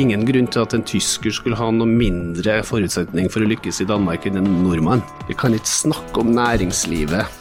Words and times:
ingen 0.00 0.24
grunn 0.28 0.48
til 0.50 0.64
at 0.64 0.74
en 0.76 0.86
tysker 0.86 1.34
skulle 1.34 1.58
ha 1.58 1.68
noe 1.74 1.88
mindre 1.88 2.60
forutsetning 2.66 3.28
for 3.32 3.44
å 3.44 3.50
lykkes 3.50 3.82
i 3.84 3.88
Danmark 3.88 4.26
enn 4.28 4.40
en 4.40 4.48
nordmann. 4.64 5.04
Vi 5.28 5.36
kan 5.38 5.54
ikke 5.56 5.70
snakke 5.70 6.22
om 6.22 6.32
næringslivet 6.36 7.40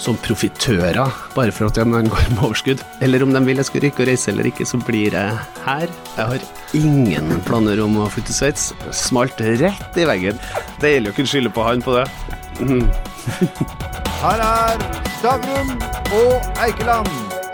som 0.00 0.16
profitører 0.24 0.96
bare 1.34 1.52
for 1.52 1.68
at 1.68 1.76
de 1.76 1.84
går 1.84 2.30
med 2.32 2.40
overskudd. 2.40 2.82
Eller 3.04 3.24
om 3.24 3.34
de 3.34 3.42
vil 3.44 3.60
jeg 3.60 3.68
skal 3.68 3.84
rykke 3.84 4.04
og 4.04 4.10
reise 4.10 4.32
eller 4.32 4.48
ikke, 4.48 4.66
så 4.68 4.80
blir 4.86 5.16
jeg 5.16 5.36
her. 5.66 5.86
Jeg 6.16 6.26
har 6.32 6.46
ingen 6.80 7.34
planer 7.44 7.82
om 7.84 8.00
å 8.00 8.08
flytte 8.08 8.32
til 8.32 8.38
Sveits. 8.38 8.70
Smalt 8.96 9.40
rett 9.60 10.00
i 10.00 10.08
veggen. 10.08 10.40
Deilig 10.80 11.12
å 11.12 11.18
kunne 11.18 11.34
skylde 11.34 11.52
på 11.54 11.66
han 11.66 11.84
på 11.84 11.98
det. 11.98 12.06
Mm. 12.60 12.86
Her 14.20 14.44
er 14.44 14.84
Stavrum 15.20 15.74
og 16.16 16.60
Eikeland, 16.64 17.08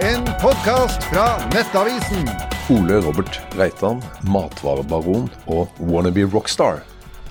en 0.07 0.27
podkast 0.43 1.07
fra 1.11 1.33
Nettavisen. 1.55 2.46
Ole 2.67 2.97
Robert 2.99 3.37
Reitan, 3.55 4.01
matvarebaron 4.27 5.29
og 5.47 5.77
wannabe 5.79 6.25
rockstar. 6.33 6.81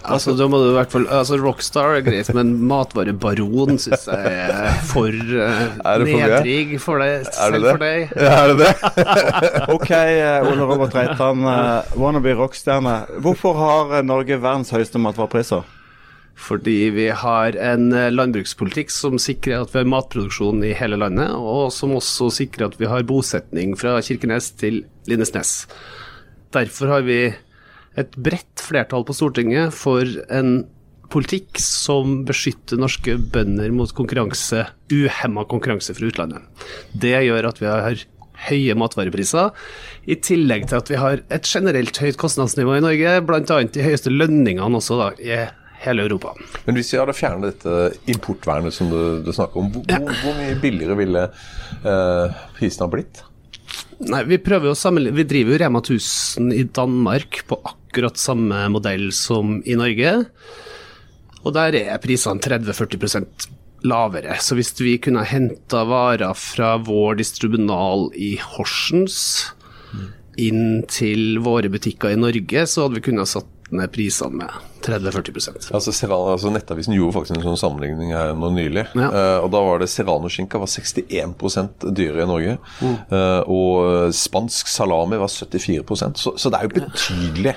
Altså, 0.06 0.32
da 0.38 0.46
må 0.48 0.60
du 0.62 0.68
i 0.70 0.76
hvert 0.76 0.92
fall 0.94 1.08
Altså, 1.10 1.36
Rockstar 1.42 1.98
er 1.98 2.04
greit, 2.06 2.30
men 2.38 2.52
matvarebaron 2.70 3.80
syns 3.82 4.06
jeg 4.06 4.36
er 4.46 4.78
for 4.86 5.10
uh, 5.10 5.64
Er 5.82 6.06
nedrig 6.06 6.80
for 6.80 7.02
deg. 7.02 7.26
Er 7.26 7.26
det 7.26 7.34
Selv 7.36 7.66
det? 7.66 7.74
for 7.74 7.84
deg. 7.84 8.16
Ja, 8.16 8.38
er 8.38 8.54
det 8.54 8.60
det? 8.62 9.52
Ok, 9.76 9.92
eh, 9.98 10.48
Ole 10.54 10.70
Robert 10.70 10.96
Reitan, 10.96 11.44
uh, 11.44 11.98
wannabe 12.00 12.38
rockstjerne. 12.38 12.96
Hvorfor 13.26 13.60
har 13.60 14.06
Norge 14.08 14.40
verdens 14.40 14.72
høyeste 14.72 15.02
matvarepriser? 15.04 15.66
Fordi 16.36 16.80
vi 16.96 17.10
har 17.16 17.56
en 17.60 17.90
landbrukspolitikk 17.92 18.92
som 18.92 19.20
sikrer 19.20 19.64
at 19.66 19.72
vi 19.72 19.82
har 19.82 19.92
matproduksjon 19.92 20.64
i 20.68 20.74
hele 20.76 21.00
landet, 21.00 21.32
og 21.32 21.72
som 21.76 21.96
også 22.00 22.32
sikrer 22.44 22.70
at 22.70 22.80
vi 22.80 22.88
har 22.92 23.08
bosetning 23.08 23.76
fra 23.80 23.98
Kirkenes 24.04 24.54
til 24.60 24.84
Lindesnes. 25.10 25.66
Derfor 26.56 26.96
har 26.96 27.06
vi 27.08 27.20
et 27.96 28.16
bredt 28.20 28.64
flertall 28.64 29.06
på 29.08 29.16
Stortinget 29.16 29.76
for 29.76 30.08
en 30.34 30.66
politikk 31.14 31.60
som 31.62 32.24
beskytter 32.28 32.80
norske 32.82 33.16
bønder 33.32 33.72
mot 33.76 33.92
konkurranse, 33.96 34.66
uhemma 34.92 35.46
konkurranse 35.50 35.96
fra 35.96 36.10
utlandet. 36.10 36.44
Det 36.92 37.14
gjør 37.28 37.52
at 37.52 37.62
vi 37.62 37.70
har 37.70 38.06
høye 38.50 38.76
matvarepriser, 38.78 39.54
i 40.12 40.18
tillegg 40.20 40.68
til 40.70 40.80
at 40.82 40.90
vi 40.92 40.98
har 41.00 41.22
et 41.34 41.48
generelt 41.48 41.98
høyt 42.02 42.18
kostnadsnivå 42.20 42.76
i 42.78 42.84
Norge, 42.84 43.14
bl.a. 43.26 43.62
de 43.64 43.86
høyeste 43.86 44.12
lønningene 44.12 44.82
også 44.82 45.00
da, 45.00 45.12
i 45.22 45.38
hele 45.86 46.08
Europa. 46.08 46.34
Men 46.66 46.80
hvis 46.80 46.92
vi 46.94 47.00
hadde 47.00 47.16
fjernet 47.16 47.54
dette 47.54 48.12
importvernet 48.12 48.76
som 48.76 48.92
du, 48.92 49.00
du 49.24 49.32
snakker 49.36 49.62
om, 49.62 49.72
hvor, 49.72 49.86
hvor, 49.88 50.20
hvor 50.24 50.38
mye 50.40 50.58
billigere 50.62 50.98
ville 51.00 51.26
eh, 51.30 52.44
prisen 52.58 52.86
ha 52.86 52.92
blitt? 52.92 53.24
Nei, 54.04 54.22
vi 54.28 54.40
prøver 54.44 54.74
å 54.74 54.78
sammenligne 54.78 55.16
Vi 55.16 55.28
driver 55.30 55.56
jo 55.56 55.60
Rema 55.62 55.80
1000 55.80 56.52
i 56.52 56.66
Danmark 56.76 57.46
på 57.48 57.60
akkurat 57.64 58.20
samme 58.20 58.66
modell 58.74 59.08
som 59.16 59.62
i 59.64 59.78
Norge. 59.80 60.18
Og 61.46 61.54
der 61.56 61.78
er 61.80 62.02
prisene 62.04 62.44
30-40% 62.44 63.48
lavere. 63.86 64.36
Så 64.42 64.58
hvis 64.58 64.74
vi 64.82 64.98
kunne 65.02 65.24
henta 65.28 65.86
varer 65.88 66.36
fra 66.38 66.76
vår 66.82 67.22
distribunal 67.22 68.10
i 68.18 68.36
Horsens 68.42 69.20
inn 70.42 70.84
til 70.92 71.40
våre 71.44 71.70
butikker 71.72 72.12
i 72.12 72.20
Norge, 72.20 72.66
så 72.68 72.86
hadde 72.86 73.00
vi 73.00 73.06
kunnet 73.08 73.32
satt 73.32 73.48
ned 73.74 73.92
prisene 73.94 74.38
med 74.38 74.50
30-40% 74.86 75.72
Altså, 75.74 75.92
altså 76.14 76.52
Nettavisen 76.54 76.94
gjorde 76.96 77.16
faktisk 77.18 77.38
en 77.40 77.46
sånn 77.48 77.58
sammenligning 77.60 78.12
her 78.14 78.36
nå 78.38 78.52
nylig. 78.54 78.86
Ja. 78.94 79.08
Uh, 79.10 79.38
og 79.46 79.50
Da 79.56 79.62
var 79.66 79.82
det 79.82 79.90
serranoskinka 79.94 80.62
var 80.62 80.70
61% 80.70 81.88
dyrere 81.96 82.26
i 82.26 82.30
Norge. 82.30 82.58
Eh, 82.86 83.42
og 83.52 84.14
spansk 84.16 84.70
salami 84.70 85.18
var 85.22 85.32
74 85.32 86.14
Så, 86.22 86.36
så 86.38 86.52
det 86.52 86.60
er 86.60 86.68
jo 86.68 86.76
betydelig 86.76 87.56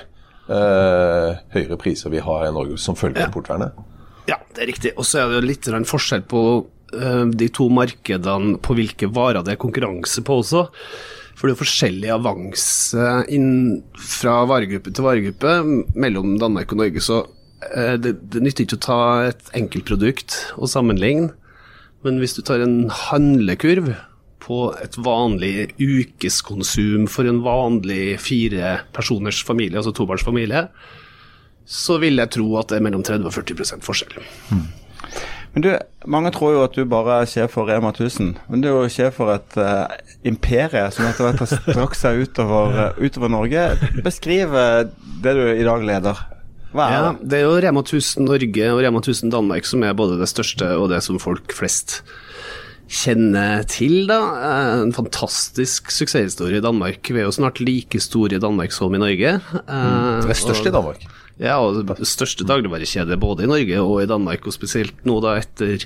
uh, 0.49 1.37
høyere 1.53 1.77
priser 1.81 2.13
vi 2.13 2.23
har 2.25 2.47
i 2.47 2.55
Norge 2.55 2.79
som 2.81 2.97
følge 2.97 3.19
av 3.19 3.27
Ja. 3.27 3.29
importvernet. 3.29 3.85
Ja, 4.29 4.37
det 4.55 4.63
er 4.63 4.69
riktig. 4.69 4.95
Og 4.97 5.05
så 5.05 5.21
er 5.21 5.29
det 5.29 5.39
jo 5.39 5.47
litt 5.47 5.69
forskjell 5.89 6.25
på 6.29 6.43
de 6.89 7.47
to 7.53 7.67
markedene 7.69 8.57
på 8.65 8.73
hvilke 8.73 9.05
varer 9.13 9.43
det 9.45 9.53
er 9.53 9.59
konkurranse 9.61 10.23
på 10.25 10.39
også. 10.41 10.63
For 11.39 11.47
det 11.47 11.55
er 11.55 11.61
forskjellig 11.61 12.09
avanse 12.11 13.09
fra 14.03 14.35
varegruppe 14.49 14.91
til 14.91 15.05
varegruppe 15.05 15.53
mellom 15.95 16.35
Danmark 16.41 16.73
og 16.75 16.81
Norge. 16.81 17.03
Så 17.03 17.21
eh, 17.71 17.95
det, 17.95 18.17
det 18.33 18.43
nytter 18.43 18.65
ikke 18.65 18.79
å 18.81 18.87
ta 18.89 19.01
et 19.29 19.53
enkeltprodukt 19.55 20.35
og 20.59 20.67
sammenligne. 20.71 21.31
Men 22.03 22.19
hvis 22.19 22.35
du 22.35 22.43
tar 22.43 22.63
en 22.63 22.89
handlekurv 22.91 23.93
på 24.43 24.59
et 24.83 24.95
vanlig 24.99 25.69
ukeskonsum 25.79 27.07
for 27.11 27.27
en 27.27 27.41
vanlig 27.45 28.17
fire 28.23 28.79
personers 28.95 29.39
familie, 29.45 29.79
altså 29.79 29.95
tobarnsfamilie, 29.95 30.65
så 31.69 31.99
vil 32.01 32.19
jeg 32.19 32.33
tro 32.33 32.47
at 32.59 32.71
det 32.71 32.79
er 32.79 32.85
mellom 32.87 33.03
30 33.05 33.29
og 33.29 33.35
40% 33.35 33.85
forskjell. 33.85 34.15
Men 35.55 35.65
du, 35.65 35.69
Mange 36.09 36.31
tror 36.31 36.53
jo 36.53 36.63
at 36.63 36.75
du 36.77 36.85
bare 36.89 37.21
er 37.23 37.29
sjef 37.29 37.55
for 37.57 37.67
Rema 37.69 37.89
1000, 37.91 38.35
men 38.49 38.61
du 38.63 38.69
er 38.69 38.75
jo 38.85 38.91
sjef 38.93 39.17
for 39.19 39.33
et 39.33 39.57
uh, 39.59 39.89
imperie 40.27 40.85
som 40.95 41.07
etter 41.09 41.25
hvert 41.25 41.41
har 41.43 41.49
strakt 41.51 41.99
seg 41.99 42.21
utover, 42.23 42.77
eh, 42.85 43.01
utover 43.03 43.31
Norge. 43.33 43.65
Beskriv 44.05 44.53
eh, 44.55 44.85
det 45.23 45.33
du 45.35 45.43
i 45.51 45.65
dag 45.67 45.83
leder. 45.85 46.21
Hva 46.71 46.85
er 46.85 46.95
Ja, 46.95 47.11
det? 47.19 47.41
er 47.41 47.45
jo 47.47 47.57
Rema 47.65 47.81
1000 47.83 48.25
Norge 48.29 48.71
og 48.71 48.81
Rema 48.85 49.01
1000 49.01 49.33
Danmark 49.33 49.65
som 49.65 49.83
er 49.83 49.97
både 49.97 50.19
det 50.21 50.29
største 50.29 50.69
og 50.77 50.89
det 50.93 51.01
som 51.03 51.19
folk 51.21 51.51
flest 51.57 51.99
kjenner 52.89 53.63
til. 53.69 54.07
da. 54.09 54.19
En 54.81 54.93
fantastisk 54.93 55.91
suksesshistorie 55.93 56.57
i 56.57 56.65
Danmark. 56.65 57.01
Vi 57.09 57.19
er 57.19 57.27
jo 57.27 57.33
snart 57.35 57.59
like 57.61 57.99
store 58.01 58.37
i 58.37 58.41
Danmark 58.41 58.71
som 58.73 58.93
i 58.93 59.01
Norge. 59.01 59.39
Mm. 59.53 60.21
Det 60.25 60.29
er 60.29 60.43
størst 60.45 60.69
i 60.69 60.73
Danmark. 60.73 61.05
Ja, 61.39 61.55
og 61.63 61.85
det 61.87 62.07
største 62.07 62.43
dagligvarekjedet 62.43 63.15
både 63.19 63.45
i 63.45 63.49
Norge 63.49 63.79
og 63.79 64.01
i 64.03 64.09
Danmark, 64.09 64.43
og 64.43 64.55
spesielt 64.55 65.05
nå 65.07 65.21
da 65.23 65.37
etter 65.39 65.85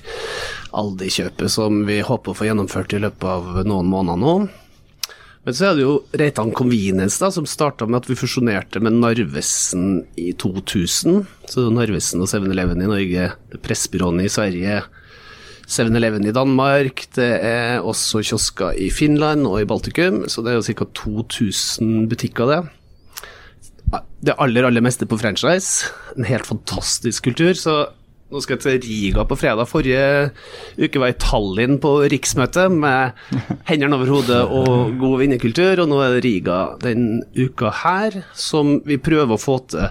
Aldi-kjøpet 0.74 1.52
som 1.52 1.84
vi 1.86 2.00
håper 2.02 2.32
å 2.32 2.38
få 2.40 2.48
gjennomført 2.48 2.96
i 2.96 3.02
løpet 3.04 3.28
av 3.30 3.62
noen 3.62 3.86
måneder 3.92 4.18
nå. 4.18 4.34
Men 5.44 5.54
så 5.54 5.68
er 5.68 5.76
det 5.76 5.84
jo 5.84 5.94
Reitan 6.16 6.50
Convenience 6.56 7.20
da, 7.20 7.28
som 7.30 7.46
starta 7.46 7.86
med 7.86 8.00
at 8.00 8.10
vi 8.10 8.18
fusjonerte 8.18 8.80
med 8.82 8.96
Narvesen 8.96 10.00
i 10.18 10.32
2000. 10.40 11.22
Så 11.52 11.68
Narvesen 11.70 12.24
og 12.24 12.30
7-Eleven 12.32 12.80
i 12.80 12.90
Norge, 12.90 13.30
Pressbyråene 13.62 14.24
i 14.24 14.32
Sverige, 14.32 14.80
7-Eleven 15.68 16.26
i 16.26 16.34
Danmark, 16.34 17.04
det 17.14 17.30
er 17.46 17.84
også 17.84 18.24
kiosker 18.24 18.74
i 18.80 18.88
Finland 18.92 19.46
og 19.46 19.60
i 19.60 19.68
Baltikum, 19.68 20.24
så 20.28 20.42
det 20.42 20.52
er 20.52 20.58
jo 20.58 20.80
ca. 20.80 20.88
2000 21.04 22.08
butikker 22.10 22.50
det 22.50 22.64
det 24.24 24.36
aller, 24.40 24.66
aller 24.66 24.84
meste 24.84 25.06
på 25.08 25.18
franchise. 25.20 25.90
En 26.16 26.26
helt 26.28 26.48
fantastisk 26.48 27.26
kultur. 27.28 27.52
Så 27.58 27.76
nå 28.32 28.40
skal 28.42 28.56
jeg 28.56 28.64
til 28.64 28.88
Riga 28.88 29.24
på 29.28 29.36
fredag. 29.38 29.68
Forrige 29.70 30.32
uke 30.80 31.00
var 31.00 31.12
jeg 31.12 31.18
i 31.18 31.22
Tallinn 31.22 31.78
på 31.82 31.92
riksmøte 32.10 32.66
med 32.72 33.14
hendene 33.68 33.98
over 33.98 34.10
hodet 34.10 34.40
og 34.48 34.96
god 34.98 35.20
vinnerkultur, 35.22 35.84
og 35.84 35.90
nå 35.90 36.00
er 36.02 36.16
det 36.16 36.24
Riga 36.26 36.58
den 36.82 37.22
uka 37.36 37.70
her, 37.84 38.22
som 38.34 38.80
vi 38.88 38.98
prøver 38.98 39.36
å 39.36 39.40
få 39.40 39.60
til 39.70 39.88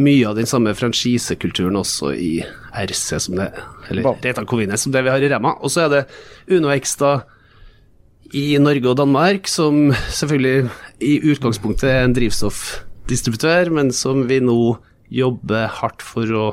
mye 0.00 0.28
av 0.28 0.36
den 0.38 0.48
samme 0.48 0.72
franchisekulturen 0.76 1.76
også 1.76 2.12
i 2.14 2.30
RC, 2.72 3.18
som 3.20 3.36
det, 3.40 3.50
eller 3.90 4.06
Reitan 4.22 4.46
Covine, 4.48 4.78
som 4.78 4.92
det 4.94 5.02
vi 5.04 5.12
har 5.12 5.22
i 5.22 5.30
Rema. 5.30 5.56
Og 5.60 5.72
så 5.72 5.86
er 5.86 5.94
det 5.94 6.04
Uno 6.56 6.70
Extra 6.72 7.20
i 8.36 8.54
Norge 8.62 8.92
og 8.92 8.98
Danmark, 9.00 9.48
som 9.50 9.90
selvfølgelig 10.14 10.70
i 11.02 11.16
utgangspunktet 11.32 11.90
er 11.90 12.04
en 12.04 12.14
drivstoffdistributør, 13.10 13.70
men 13.74 13.90
som 13.92 14.26
vi 14.28 14.40
nå 14.40 14.78
jobber 15.10 15.68
hardt 15.80 16.02
for 16.02 16.30
å 16.30 16.46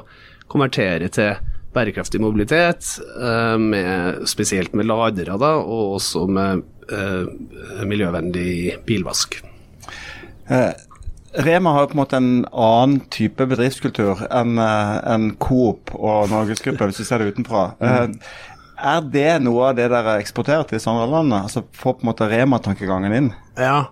konvertere 0.49 1.09
til 1.13 1.37
bærekraftig 1.75 2.21
mobilitet, 2.21 2.99
eh, 3.21 3.57
med, 3.57 4.27
spesielt 4.27 4.73
med 4.73 4.87
ladere, 4.87 5.37
da, 5.37 5.57
og 5.61 5.99
også 5.99 6.25
med 6.27 6.63
eh, 6.89 7.85
miljøvennlig 7.85 8.83
bilvask. 8.87 9.41
Eh, 10.49 10.73
Rema 11.37 11.73
har 11.75 11.85
på 11.85 11.93
en 11.93 11.99
måte 12.01 12.17
en 12.17 12.45
annen 12.49 13.01
type 13.13 13.45
bedriftskultur 13.45 14.23
enn 14.31 14.57
en 14.57 15.27
Coop 15.37 15.91
og 15.93 16.31
Norgesgruppa, 16.31 16.87
hvis 16.87 17.03
vi 17.03 17.05
ser 17.05 17.21
det 17.21 17.35
utenfra. 17.35 17.67
Eh, 17.77 18.07
er 18.77 19.05
det 19.11 19.29
noe 19.43 19.69
av 19.69 19.77
det 19.77 19.89
dere 19.91 20.17
eksporterer 20.21 20.65
til 20.65 20.79
disse 20.79 20.89
andre 20.89 21.05
landene? 21.11 21.43
Altså 21.45 21.65
Få 21.77 21.93
på 21.97 22.05
en 22.05 22.09
måte 22.09 22.29
Rema-tankegangen 22.31 23.13
inn? 23.13 23.29
Ja, 23.59 23.89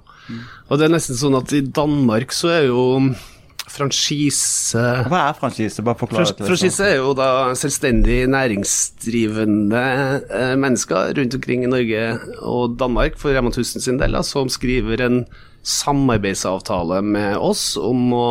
og 0.70 0.80
det 0.80 0.88
er 0.88 0.94
nesten 0.96 1.18
sånn 1.20 1.38
at 1.38 1.54
i 1.54 1.62
Danmark 1.62 2.32
så 2.36 2.50
er 2.56 2.68
jo 2.70 2.84
franchise 3.76 4.78
Hva 5.10 5.22
er 5.30 5.38
franchise? 5.38 5.84
Bare 5.86 5.98
forklar 6.00 6.28
det 6.30 6.46
Franchise 6.48 6.86
er 6.86 7.00
jo 7.00 7.14
da 7.18 7.30
selvstendig 7.58 8.22
næringsdrivende 8.32 9.84
eh, 10.30 10.54
mennesker 10.62 11.14
rundt 11.18 11.38
omkring 11.40 11.66
i 11.66 11.72
Norge 11.72 12.04
og 12.42 12.78
Danmark 12.80 13.18
for 13.22 13.34
Rema 13.36 13.50
1000 13.52 13.82
sin 13.86 14.00
del, 14.02 14.16
da, 14.16 14.22
som 14.24 14.50
skriver 14.54 15.02
en 15.06 15.24
samarbeidsavtale 15.66 17.02
med 17.06 17.38
oss 17.42 17.74
om 17.82 18.12
å 18.14 18.28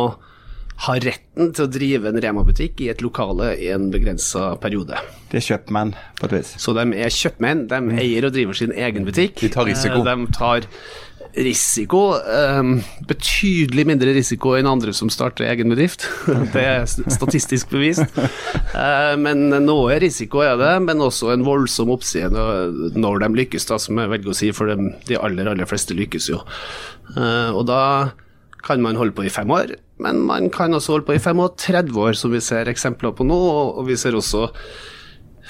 ha 0.85 0.93
retten 0.99 1.53
til 1.55 1.63
å 1.65 1.71
drive 1.71 2.09
en 2.09 2.19
Rema-butikk 2.19 2.81
i 2.83 2.89
et 2.91 2.99
lokale 3.03 3.53
i 3.63 3.69
en 3.71 3.87
begrensa 3.93 4.57
periode. 4.59 4.97
De 5.31 5.39
er 5.39 5.45
kjøpmenn, 5.45 5.93
på 6.19 6.27
et 6.27 6.33
vis. 6.35 6.49
Så 6.59 6.73
de 6.75 6.83
er 6.99 7.13
kjøpmenn, 7.15 7.61
de 7.71 7.79
eier 7.95 8.27
og 8.27 8.33
driver 8.35 8.57
sin 8.59 8.73
egen 8.75 9.07
butikk. 9.07 9.39
De 9.39 9.51
tar 9.53 9.69
risiko. 9.69 10.01
Eh, 10.03 10.09
De 10.25 10.35
tar 10.35 10.67
Risiko 11.35 12.01
um, 12.21 12.75
Betydelig 13.09 13.85
mindre 13.89 14.13
risiko 14.15 14.53
enn 14.57 14.69
andre 14.69 14.93
som 14.95 15.09
starter 15.11 15.47
egen 15.49 15.71
bedrift. 15.73 16.07
Det 16.53 16.63
er 16.63 16.85
statistisk 16.87 17.73
bevist. 17.73 18.05
Uh, 18.75 19.15
men 19.19 19.49
noe 19.65 19.97
risiko 20.01 20.43
er 20.45 20.55
det, 20.61 20.73
men 20.85 21.03
også 21.03 21.33
en 21.33 21.45
voldsom 21.47 21.91
oppside 21.95 22.45
når 22.95 23.23
de 23.23 23.31
lykkes, 23.41 23.67
da, 23.69 23.79
som 23.81 23.99
jeg 24.01 24.11
velger 24.13 24.31
å 24.31 24.37
si, 24.37 24.51
for 24.55 24.71
de, 24.71 24.91
de 25.09 25.19
aller, 25.19 25.49
aller 25.51 25.69
fleste 25.69 25.97
lykkes 25.97 26.31
jo. 26.31 26.41
Uh, 27.15 27.51
og 27.55 27.65
da 27.69 27.81
kan 28.65 28.81
man 28.81 28.97
holde 28.97 29.13
på 29.15 29.27
i 29.27 29.33
fem 29.33 29.51
år, 29.53 29.75
men 30.01 30.23
man 30.25 30.49
kan 30.53 30.73
også 30.73 30.95
holde 30.95 31.07
på 31.07 31.15
i 31.15 31.21
35 31.21 31.99
år, 32.01 32.17
som 32.17 32.33
vi 32.33 32.41
ser 32.43 32.71
eksempler 32.71 33.13
på 33.15 33.27
nå. 33.27 33.37
Og 33.77 33.85
vi 33.89 33.97
ser 33.99 34.17
også 34.17 34.47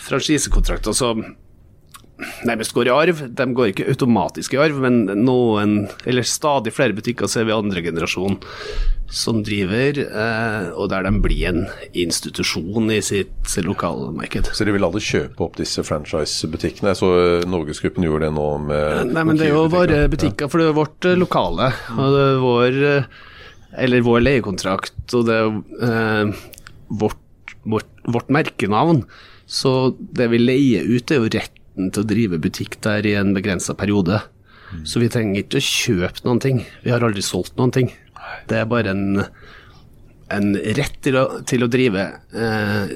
franchisekontrakter 0.05 0.95
som 0.95 1.23
nærmest 2.47 2.73
går 2.75 2.89
i 2.89 2.93
arv. 2.93 3.23
De 3.35 3.45
går 3.57 3.71
ikke 3.71 3.87
automatisk 3.91 4.55
i 4.55 4.59
arv, 4.61 4.77
men 4.83 5.03
noen, 5.25 5.77
eller 6.07 6.27
stadig 6.27 6.73
flere 6.75 6.95
butikker 6.95 7.29
ser 7.31 7.47
vi 7.47 7.55
andre 7.55 7.83
generasjon 7.83 8.39
som 9.11 9.43
driver, 9.45 9.99
eh, 10.01 10.69
og 10.73 10.89
der 10.89 11.05
de 11.05 11.11
blir 11.21 11.43
en 11.51 11.61
institusjon 11.93 12.89
i 12.93 13.01
sitt 13.05 13.53
lokalmarked. 13.63 14.49
Så 14.55 14.65
de 14.65 14.73
vil 14.73 14.87
aldri 14.87 15.03
kjøpe 15.05 15.45
opp 15.45 15.59
disse 15.59 15.83
franchise-butikkene? 15.85 16.93
Jeg 16.93 17.01
så 17.03 17.11
eh, 17.19 17.45
Norgesgruppen 17.49 18.07
gjorde 18.07 18.27
det 18.27 18.35
nå 18.35 18.47
med 18.65 19.13
Nei, 19.13 19.27
men 19.27 19.39
det 19.39 19.49
er 19.49 19.53
jo 19.53 19.67
våre 19.71 20.05
butikker, 20.11 20.49
for 20.49 20.61
det 20.61 20.71
er 20.71 20.79
vårt 20.79 21.09
eh, 21.09 21.19
lokale. 21.19 21.69
Og 21.95 22.17
det 22.17 22.25
er 22.25 22.41
vår, 22.41 22.81
eller 23.85 24.09
vår 24.09 24.25
leiekontrakt, 24.25 25.05
og 25.13 25.29
det 25.29 25.37
er 25.37 25.53
eh, 25.91 26.49
vårt, 27.03 27.55
vårt, 27.63 27.91
vårt 28.09 28.33
merkenavn. 28.33 29.05
Så 29.45 29.93
det 29.99 30.31
vi 30.31 30.41
leier 30.41 30.87
ut, 30.89 31.11
er 31.13 31.21
jo 31.21 31.29
rett 31.29 31.54
retten 31.75 31.91
til 31.91 32.03
å 32.03 32.07
drive 32.07 32.39
butikk 32.39 32.79
der 32.81 33.05
i 33.05 33.15
en 33.15 33.33
begrensa 33.35 33.75
periode. 33.75 34.21
Så 34.85 34.99
vi 34.99 35.09
trenger 35.09 35.43
ikke 35.43 35.59
å 35.59 35.63
kjøpe 35.63 36.23
noen 36.25 36.39
ting. 36.39 36.65
Vi 36.83 36.91
har 36.91 37.03
aldri 37.03 37.21
solgt 37.21 37.55
noen 37.57 37.71
ting. 37.71 37.91
Det 38.47 38.57
er 38.57 38.65
bare 38.65 38.91
en, 38.91 39.23
en 40.31 40.55
rett 40.55 40.97
til 41.01 41.15
å, 41.15 41.41
til 41.45 41.63
å 41.63 41.69
drive 41.69 42.01
eh, 42.33 42.89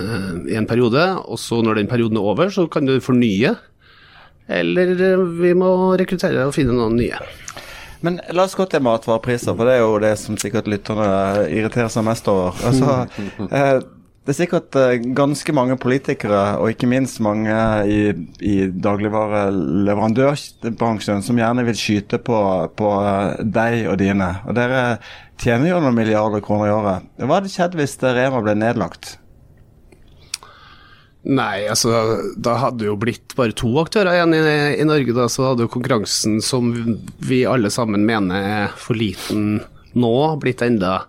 eh, 0.00 0.32
i 0.48 0.56
en 0.56 0.66
periode, 0.66 1.02
og 1.26 1.38
så 1.38 1.60
når 1.62 1.78
den 1.82 1.90
perioden 1.90 2.16
er 2.16 2.26
over, 2.26 2.50
så 2.50 2.66
kan 2.66 2.86
du 2.86 2.98
fornye. 3.00 3.54
Eller 4.48 4.96
eh, 4.96 5.24
vi 5.42 5.52
må 5.54 5.94
rekruttere 6.00 6.46
og 6.46 6.54
finne 6.56 6.74
noen 6.74 6.96
nye. 6.96 7.20
Men 8.02 8.18
la 8.34 8.48
oss 8.48 8.56
gå 8.58 8.66
til 8.66 8.82
matvarepriser, 8.82 9.54
for 9.54 9.68
det 9.68 9.76
er 9.76 9.84
jo 9.84 10.00
det 10.02 10.16
som 10.18 10.38
sikkert 10.40 10.70
lytterne 10.70 11.46
irriterer 11.52 11.92
seg 11.92 12.08
mest 12.08 12.26
over. 12.32 12.56
Altså, 12.66 13.02
eh, 13.52 13.76
det 14.22 14.30
er 14.30 14.36
sikkert 14.38 14.70
uh, 14.78 14.94
ganske 15.18 15.52
mange 15.56 15.74
politikere, 15.82 16.42
og 16.62 16.70
ikke 16.70 16.90
minst 16.90 17.18
mange 17.24 17.54
i, 17.90 18.14
i 18.38 18.70
dagligvareleverandørbransjen, 18.70 21.22
som 21.26 21.38
gjerne 21.40 21.64
vil 21.66 21.78
skyte 21.78 22.18
på, 22.22 22.38
på 22.78 22.88
uh, 23.02 23.34
deg 23.42 23.88
og 23.90 23.98
dine. 23.98 24.30
Og 24.46 24.54
dere 24.58 24.98
tjener 25.42 25.68
jo 25.72 25.80
noen 25.82 25.96
milliarder 25.96 26.40
kroner 26.44 26.66
i 26.70 26.76
året. 26.76 27.02
Hva 27.18 27.34
hadde 27.40 27.50
skjedd 27.50 27.74
hvis 27.80 27.98
Rema 28.02 28.40
ble 28.44 28.54
nedlagt? 28.60 29.18
Nei, 31.22 31.68
altså 31.70 32.18
da 32.34 32.56
hadde 32.58 32.88
jo 32.88 32.96
blitt 32.98 33.36
bare 33.38 33.54
to 33.54 33.68
aktører 33.78 34.16
igjen 34.16 34.34
i, 34.34 34.40
i 34.82 34.86
Norge. 34.86 35.14
da, 35.14 35.28
Så 35.30 35.44
hadde 35.46 35.62
jo 35.66 35.70
konkurransen 35.70 36.40
som 36.42 36.72
vi 37.22 37.44
alle 37.46 37.70
sammen 37.70 38.02
mener 38.06 38.42
er 38.42 38.72
for 38.78 38.98
liten 38.98 39.60
nå, 39.94 40.36
blitt 40.42 40.62
enda 40.66 41.04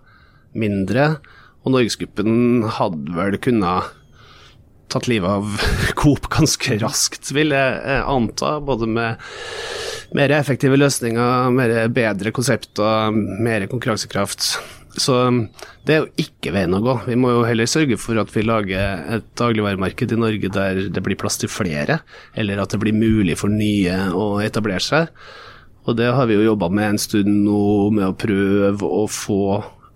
mindre. 0.57 1.15
Og 1.63 1.75
Norgesgruppen 1.75 2.65
hadde 2.77 3.15
vel 3.15 3.39
kunnet 3.43 3.93
tatt 4.93 5.09
livet 5.09 5.29
av 5.29 5.57
Coop 5.99 6.29
ganske 6.33 6.77
raskt, 6.83 7.31
vil 7.35 7.55
jeg 7.55 7.99
anta. 8.03 8.57
Både 8.63 8.89
med 8.89 9.21
mer 10.13 10.33
effektive 10.35 10.77
løsninger, 10.77 11.51
mer 11.55 11.75
bedre 11.93 12.33
konsepter, 12.35 13.11
mer 13.13 13.65
konkurransekraft. 13.71 14.53
Så 14.93 15.15
det 15.87 15.95
er 15.95 16.03
jo 16.03 16.25
ikke 16.27 16.51
veien 16.53 16.75
å 16.77 16.81
gå. 16.83 16.93
Vi 17.07 17.17
må 17.17 17.31
jo 17.33 17.45
heller 17.47 17.69
sørge 17.69 17.97
for 17.97 18.19
at 18.21 18.29
vi 18.35 18.43
lager 18.45 19.01
et 19.15 19.31
dagligvaremarked 19.39 20.13
i 20.13 20.19
Norge 20.19 20.51
der 20.53 20.83
det 20.93 21.01
blir 21.05 21.17
plass 21.17 21.39
til 21.41 21.49
flere, 21.49 22.03
eller 22.37 22.61
at 22.61 22.75
det 22.75 22.81
blir 22.83 22.93
mulig 22.93 23.39
for 23.41 23.49
nye 23.49 23.95
å 24.13 24.37
etablere 24.45 24.83
seg. 24.83 25.09
Og 25.89 25.97
det 25.97 26.11
har 26.15 26.29
vi 26.29 26.37
jo 26.37 26.45
jobba 26.45 26.69
med 26.71 26.93
en 26.93 27.01
stund 27.01 27.41
nå, 27.47 27.63
med 27.95 28.05
å 28.11 28.15
prøve 28.15 28.87
å 29.01 29.07
få 29.09 29.41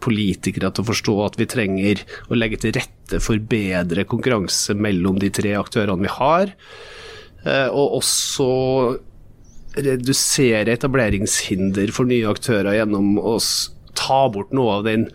politikere 0.07 0.71
til 0.71 0.85
å 0.85 0.89
forstå 0.91 1.17
at 1.25 1.37
vi 1.39 1.49
trenger 1.49 2.03
å 2.31 2.37
legge 2.39 2.61
til 2.63 2.75
rette 2.77 3.19
for 3.23 3.41
bedre 3.51 4.07
konkurranse 4.09 4.75
mellom 4.77 5.19
de 5.21 5.31
tre 5.33 5.53
aktørene 5.59 6.07
vi 6.07 6.13
har. 6.15 6.53
Eh, 7.43 7.67
og 7.67 7.99
også 8.01 8.49
redusere 9.77 10.73
etableringshinder 10.73 11.91
for 11.93 12.09
nye 12.09 12.27
aktører 12.29 12.79
gjennom 12.79 13.17
å 13.21 13.37
ta 13.97 14.23
bort 14.33 14.53
noe 14.55 14.79
av 14.79 14.87
den 14.87 15.07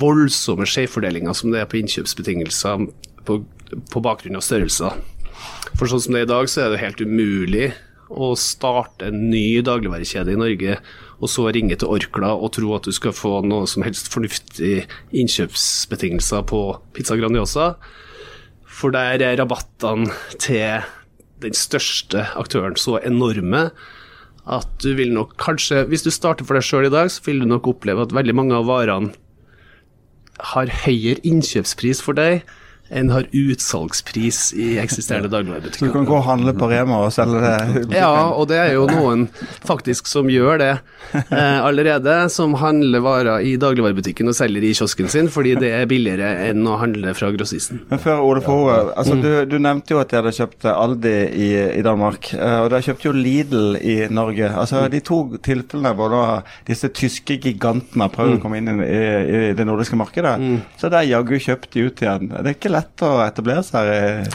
voldsomme 0.00 0.66
skjevfordelinga 0.68 1.34
som 1.36 1.52
det 1.52 1.62
er 1.62 1.70
på 1.70 1.80
innkjøpsbetingelser 1.80 2.86
på, 3.26 3.40
på 3.92 4.04
bakgrunn 4.04 4.38
av 4.38 4.44
størrelser. 4.46 5.00
For 5.78 5.88
sånn 5.88 6.04
som 6.04 6.14
det 6.14 6.22
er 6.22 6.28
i 6.28 6.32
dag, 6.32 6.50
så 6.50 6.64
er 6.64 6.72
det 6.72 6.82
helt 6.82 7.02
umulig 7.02 7.72
å 8.12 8.32
starte 8.36 9.08
en 9.08 9.30
ny 9.30 9.62
dagligvarekjede 9.64 10.34
i 10.34 10.40
Norge 10.40 10.76
og 11.22 11.30
så 11.30 11.46
ringe 11.54 11.76
til 11.78 11.90
Orkla 11.90 12.32
og 12.34 12.54
tro 12.56 12.72
at 12.74 12.88
du 12.88 12.94
skal 12.94 13.14
få 13.14 13.36
noe 13.46 13.68
som 13.70 13.84
helst 13.86 14.10
fornuftig 14.10 14.88
innkjøpsbetingelser 15.14 16.42
på 16.50 16.62
Pizza 16.96 17.16
Grandiosa. 17.18 17.76
For 18.66 18.94
der 18.94 19.22
er 19.22 19.38
rabattene 19.38 20.10
til 20.42 20.82
den 21.42 21.54
største 21.54 22.26
aktøren 22.38 22.74
så 22.78 22.98
enorme 23.06 23.68
at 24.42 24.70
du 24.82 24.90
vil 24.98 25.12
nok 25.14 25.36
kanskje, 25.38 25.84
hvis 25.86 26.02
du 26.02 26.10
starter 26.10 26.46
for 26.46 26.58
deg 26.58 26.66
sjøl 26.66 26.88
i 26.88 26.90
dag, 26.90 27.10
så 27.10 27.22
vil 27.28 27.44
du 27.44 27.46
nok 27.46 27.68
oppleve 27.70 28.02
at 28.02 28.14
veldig 28.14 28.34
mange 28.34 28.56
av 28.58 28.66
varene 28.66 29.14
har 30.52 30.72
høyere 30.82 31.22
innkjøpspris 31.28 32.02
for 32.02 32.18
deg 32.18 32.42
en 32.92 33.10
har 33.10 33.26
utsalgspris 33.32 34.52
i 34.52 34.78
eksisterende 34.78 35.28
dagligvarebutikker. 35.32 35.78
Så 35.78 35.88
du 35.88 35.92
kan 35.94 36.04
gå 36.04 36.16
og 36.18 36.26
handle 36.26 36.52
på 36.56 36.68
Rema 36.68 37.00
og 37.06 37.12
selge 37.14 37.40
det? 37.40 37.84
Ja, 38.02 38.28
og 38.32 38.48
det 38.50 38.58
er 38.60 38.74
jo 38.74 38.84
noen 38.90 39.26
faktisk 39.64 40.08
som 40.10 40.28
gjør 40.30 40.60
det 40.60 40.70
eh, 41.12 41.58
allerede. 41.62 42.16
Som 42.32 42.56
handler 42.60 43.02
varer 43.04 43.46
i 43.46 43.54
dagligvarebutikken 43.60 44.28
og 44.28 44.36
selger 44.36 44.64
i 44.64 44.74
kiosken 44.76 45.08
sin, 45.12 45.30
fordi 45.32 45.54
det 45.60 45.72
er 45.76 45.88
billigere 45.88 46.30
enn 46.48 46.66
å 46.68 46.76
handle 46.80 47.14
fra 47.16 47.30
grossisten. 47.32 47.82
Men 47.90 48.02
før 48.02 48.24
Ole 48.26 48.44
Fore, 48.44 48.76
altså, 48.98 49.16
du, 49.20 49.30
du, 49.48 49.56
nevnte 49.62 49.96
jo 49.96 50.02
at 50.02 50.12
dere 50.12 50.34
kjøpt 50.34 50.68
Aldi 50.72 51.14
i, 51.32 51.50
i 51.78 51.84
Danmark, 51.86 52.32
eh, 52.36 52.58
og 52.64 52.70
dere 52.72 52.84
kjøpte 52.84 53.08
jo 53.08 53.14
Lidl 53.16 53.78
i 53.80 53.96
Norge. 54.12 54.52
Altså 54.52 54.84
De 54.92 55.00
to 55.04 55.22
tilfellene 55.42 55.94
hvor 55.96 56.12
da 56.12 56.24
disse 56.68 56.92
tyske 56.92 57.38
gigantene 57.40 58.10
prøver 58.12 58.36
å 58.36 58.42
komme 58.42 58.60
inn 58.60 58.72
i, 58.74 58.78
i, 58.84 59.42
det 59.56 59.66
nordiske 59.68 59.96
markedet, 59.98 60.36
mm. 60.40 60.60
så 60.80 60.92
der 60.92 61.02
er 61.02 61.10
jaggu 61.14 61.38
kjøpt 61.40 61.72
de 61.72 61.88
ut 61.88 62.04
igjen. 62.04 62.30
Det 62.32 62.44
er 62.44 62.56
ikke 62.56 62.72
lett 62.72 62.81
lett 62.82 63.04
å 63.06 63.10
etablere 63.24 63.62
seg? 63.64 64.32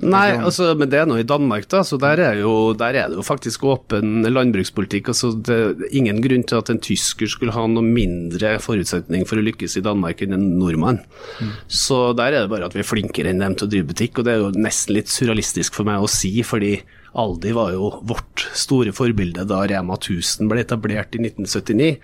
Nei, 0.00 0.26
altså, 0.38 0.70
men 0.78 0.90
det 0.92 1.02
er 1.02 1.08
nå 1.10 1.18
i 1.20 1.26
Danmark, 1.26 1.66
da. 1.72 1.82
Så 1.86 1.98
der 2.00 2.22
er, 2.22 2.40
jo, 2.40 2.72
der 2.78 2.96
er 2.96 3.10
det 3.10 3.18
jo 3.18 3.26
faktisk 3.26 3.66
åpen 3.68 4.24
landbrukspolitikk. 4.24 5.10
altså 5.12 5.32
Det 5.34 5.58
er 5.58 5.96
ingen 5.96 6.22
grunn 6.24 6.46
til 6.46 6.60
at 6.60 6.72
en 6.72 6.80
tysker 6.82 7.30
skulle 7.30 7.54
ha 7.56 7.66
noe 7.68 7.84
mindre 7.84 8.56
forutsetning 8.62 9.26
for 9.28 9.40
å 9.40 9.44
lykkes 9.44 9.76
i 9.80 9.84
Danmark 9.84 10.22
enn 10.24 10.36
en 10.36 10.48
nordmann. 10.60 11.02
Mm. 11.40 11.52
Så 11.66 12.00
der 12.18 12.32
er 12.32 12.44
det 12.44 12.52
bare 12.54 12.70
at 12.70 12.76
vi 12.76 12.84
er 12.84 12.88
flinkere 12.88 13.34
enn 13.34 13.42
dem 13.42 13.58
til 13.58 13.68
å 13.68 13.74
drive 13.74 13.90
butikk, 13.92 14.20
og 14.20 14.26
det 14.26 14.34
er 14.34 14.42
jo 14.44 14.54
nesten 14.56 14.96
litt 14.96 15.12
surrealistisk 15.12 15.76
for 15.76 15.88
meg 15.88 16.02
å 16.02 16.10
si, 16.10 16.32
fordi 16.46 16.78
Aldi 17.18 17.54
var 17.56 17.72
jo 17.74 17.88
vårt 18.06 18.44
store 18.54 18.92
forbilde 18.94 19.42
da 19.50 19.64
Rema 19.66 19.96
1000 19.98 20.50
ble 20.50 20.62
etablert 20.62 21.16
i 21.18 21.22
1979. 21.24 21.96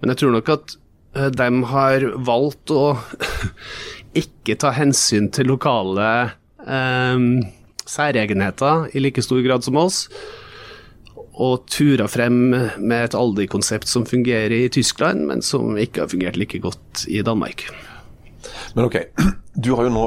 Men 0.00 0.12
jeg 0.12 0.20
tror 0.20 0.34
nok 0.34 0.50
at 0.56 0.74
eh, 1.14 1.30
de 1.30 1.48
har 1.70 2.08
valgt 2.26 2.74
å 2.74 2.82
ikke 4.18 4.56
ta 4.60 4.72
hensyn 4.76 5.30
til 5.34 5.50
lokale 5.52 6.08
eh, 6.66 7.28
særegenheter 7.84 8.88
i 8.94 9.02
like 9.02 9.22
stor 9.22 9.42
grad 9.44 9.66
som 9.66 9.78
oss, 9.80 10.06
og 11.34 11.64
tura 11.66 12.06
frem 12.06 12.36
med 12.78 13.00
et 13.00 13.16
Aldi-konsept 13.18 13.90
som 13.90 14.06
fungerer 14.06 14.54
i 14.54 14.68
Tyskland, 14.72 15.26
men 15.26 15.42
som 15.42 15.74
ikke 15.78 16.04
har 16.04 16.12
fungert 16.12 16.38
like 16.38 16.60
godt 16.62 17.08
i 17.10 17.24
Danmark. 17.26 17.66
Men 18.74 18.84
ok, 18.84 18.96
du, 19.64 19.72
har 19.74 19.88
jo 19.88 19.92
nå, 19.94 20.04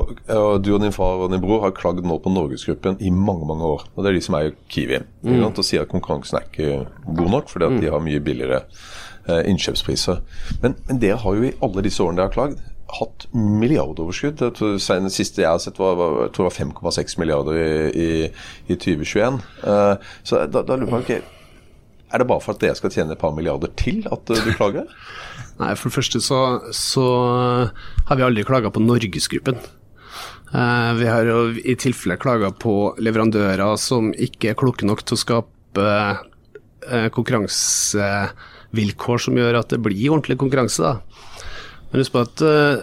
du 0.63 0.71
og 0.75 0.83
din 0.83 0.95
far 0.95 1.25
og 1.25 1.33
din 1.33 1.43
bror 1.43 1.65
har 1.65 1.75
klagd 1.75 2.05
nå 2.05 2.19
på 2.23 2.31
Norgesgruppen 2.31 2.99
i 3.03 3.11
mange 3.11 3.47
mange 3.49 3.67
år. 3.67 3.83
og 3.95 4.03
Det 4.03 4.11
er 4.11 4.19
de 4.19 4.23
som 4.23 4.39
er 4.39 4.53
Kiwi. 4.71 5.01
Mm. 5.23 5.43
Og 5.49 5.63
sier 5.65 5.83
at 5.83 5.91
konkurransen 5.91 6.39
er 6.39 6.47
ikke 6.47 6.87
god 7.17 7.33
nok 7.33 7.51
fordi 7.51 7.69
at 7.69 7.77
de 7.77 7.87
mm. 7.87 7.93
har 7.93 8.07
mye 8.07 8.23
billigere 8.23 8.63
eh, 9.27 9.43
innkjøpspriser. 9.51 10.23
Men, 10.63 10.77
men 10.87 11.03
dere 11.03 11.19
har 11.23 11.37
jo 11.37 11.47
i 11.47 11.55
alle 11.63 11.85
disse 11.85 12.03
årene 12.03 12.21
dere 12.21 12.29
har 12.29 12.37
klagd, 12.37 12.63
hatt 12.96 13.27
milliardoverskudd. 13.36 14.38
Det 14.39 15.12
siste 15.13 15.41
jeg 15.44 15.51
har 15.51 15.60
sett, 15.62 15.79
var, 15.82 15.96
var, 16.00 16.12
var 16.32 16.53
5,6 16.53 17.20
milliarder 17.22 17.56
i, 17.60 17.91
i, 17.91 18.32
i 18.67 18.75
2021. 18.75 19.41
Uh, 19.63 19.70
eh, 19.72 19.96
så 20.24 20.34
da, 20.48 20.62
da 20.63 20.75
lurer 20.75 20.88
jeg 20.88 20.94
på 20.94 20.98
okay, 21.01 21.22
Er 22.08 22.17
det 22.22 22.29
bare 22.29 22.41
for 22.44 22.51
at 22.56 22.62
dere 22.63 22.75
skal 22.79 22.91
tjene 22.94 23.12
et 23.15 23.22
par 23.22 23.34
milliarder 23.36 23.70
til 23.79 23.98
at 24.08 24.24
uh, 24.32 24.46
du 24.46 24.51
klager? 24.56 24.86
Nei, 25.62 25.72
for 25.75 25.84
det 25.89 25.96
første 25.98 26.20
så, 26.24 26.39
så 26.75 27.06
har 28.08 28.15
vi 28.15 28.27
aldri 28.27 28.44
klaga 28.48 28.70
på 28.72 28.84
Norgesgruppen. 28.84 29.58
Uh, 30.53 30.91
vi 30.96 31.08
har 31.10 31.24
jo 31.27 31.38
i 31.60 31.75
tilfelle 31.79 32.17
klaga 32.22 32.51
på 32.56 32.96
leverandører 33.03 33.75
som 33.82 34.13
ikke 34.13 34.50
er 34.53 34.60
kloke 34.60 34.86
nok 34.88 35.01
til 35.03 35.13
å 35.17 35.24
skape 35.25 35.88
uh, 36.88 37.10
konkurransevilkår 37.12 39.17
som 39.25 39.34
gjør 39.36 39.60
at 39.60 39.70
det 39.74 39.79
blir 39.84 40.12
ordentlig 40.13 40.38
konkurranse. 40.39 40.82
da. 40.86 40.94
Men 41.91 42.01
husk 42.01 42.15
på 42.15 42.24
at 42.25 42.44
eh, 42.46 42.79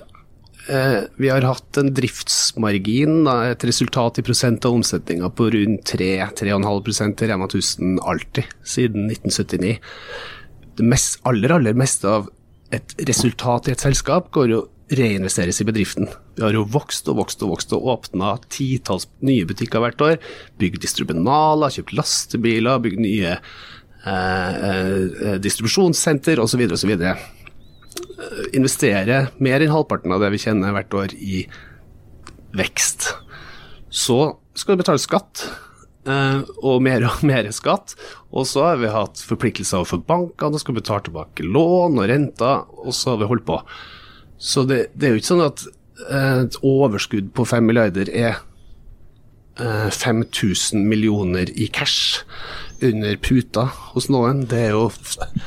eh, 0.73 1.01
vi 1.21 1.31
har 1.33 1.47
hatt 1.47 1.81
en 1.81 1.93
driftsmargin, 1.97 3.23
da, 3.27 3.37
et 3.53 3.67
resultat 3.69 4.21
i 4.21 4.27
prosent 4.27 4.65
av 4.65 4.79
omsetninga 4.79 5.31
på 5.37 5.51
rundt 5.55 5.95
3-3,5 5.95 7.17
til 7.19 7.33
Rema 7.33 7.51
1000 7.51 7.99
alltid, 8.05 8.55
siden 8.77 9.11
1979. 9.13 9.77
Det 10.75 10.87
mest, 10.89 11.21
aller, 11.29 11.53
aller 11.55 11.77
meste 11.79 12.09
av 12.11 12.31
et 12.75 12.97
resultat 13.07 13.69
i 13.69 13.75
et 13.75 13.85
selskap 13.85 14.33
går 14.35 14.51
jo 14.51 14.65
reinvesteres 14.95 15.61
i 15.63 15.67
bedriften. 15.67 16.09
Vi 16.37 16.45
har 16.45 16.57
jo 16.57 16.65
vokst 16.69 17.09
og 17.09 17.19
vokst 17.23 17.43
og 17.45 17.55
vokst 17.55 17.73
og 17.77 17.87
åpna 17.95 18.35
titalls 18.53 19.07
nye 19.25 19.47
butikker 19.49 19.81
hvert 19.83 20.03
år. 20.05 20.19
Bygd 20.61 20.83
distribunaler, 20.85 21.73
kjøpt 21.73 21.95
lastebiler, 21.97 22.83
bygd 22.85 23.01
nye 23.01 23.37
eh, 23.37 24.67
eh, 24.69 25.39
distribusjonssenter 25.45 26.43
osv. 26.43 26.67
osv. 26.77 26.93
Investere 28.57 29.27
mer 29.43 29.63
enn 29.63 29.73
halvparten 29.73 30.13
av 30.15 30.23
det 30.23 30.33
vi 30.35 30.43
tjener 30.47 30.75
hvert 30.75 30.97
år 30.99 31.15
i 31.19 31.45
vekst. 32.55 33.11
Så 33.95 34.19
skal 34.59 34.75
du 34.75 34.83
betale 34.83 35.03
skatt, 35.03 35.45
eh, 36.07 36.41
og 36.63 36.83
mer 36.83 37.07
og 37.09 37.25
mer 37.27 37.51
skatt. 37.55 37.95
Og 38.33 38.49
så 38.51 38.67
har 38.69 38.81
vi 38.83 38.93
hatt 38.93 39.23
forpliktelser 39.23 39.83
overfor 39.83 40.03
bankene 40.07 40.59
og 40.59 40.63
skal 40.63 40.79
betale 40.79 41.07
tilbake 41.07 41.47
lån 41.47 42.01
og 42.01 42.09
renter, 42.11 42.67
og 42.85 42.95
så 42.95 43.15
har 43.15 43.23
vi 43.23 43.31
holdt 43.31 43.47
på. 43.49 43.61
Så 44.39 44.67
det, 44.69 44.89
det 44.95 45.09
er 45.09 45.15
jo 45.15 45.23
ikke 45.23 45.33
sånn 45.33 45.47
at 45.47 45.67
eh, 46.11 46.43
et 46.47 46.59
overskudd 46.67 47.33
på 47.37 47.47
5 47.49 47.71
milliarder 47.71 48.11
er 48.11 48.43
eh, 49.61 49.91
5000 49.95 50.85
millioner 50.91 51.51
i 51.55 51.71
cash 51.73 52.25
under 52.91 53.17
puta 53.23 53.65
hos 53.95 54.09
noen. 54.13 54.45
Det 54.51 54.61
er 54.69 54.75
jo 54.75 54.89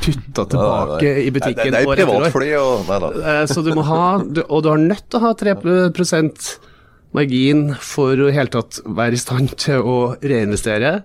putta 0.03 0.45
tilbake 0.51 1.11
i 1.25 1.29
butikken 1.35 1.77
år 1.83 1.93
etter 1.95 2.11
år. 2.13 2.29
og. 2.61 3.19
Eh, 3.21 3.45
Så 3.51 3.63
du 3.65 3.73
må 3.77 3.83
ha, 3.87 4.01
og 4.49 4.63
du 4.63 4.69
har 4.69 4.77
nødt 4.81 5.05
til 5.09 5.19
å 5.19 5.25
ha 5.27 5.33
3 5.33 5.55
margin 7.15 7.71
for 7.79 8.15
å 8.19 8.27
i 8.29 8.35
hele 8.35 8.51
tatt 8.53 8.81
være 8.85 9.13
i 9.17 9.21
stand 9.21 9.55
til 9.57 9.81
å 9.81 9.97
reinvestere. 10.21 11.01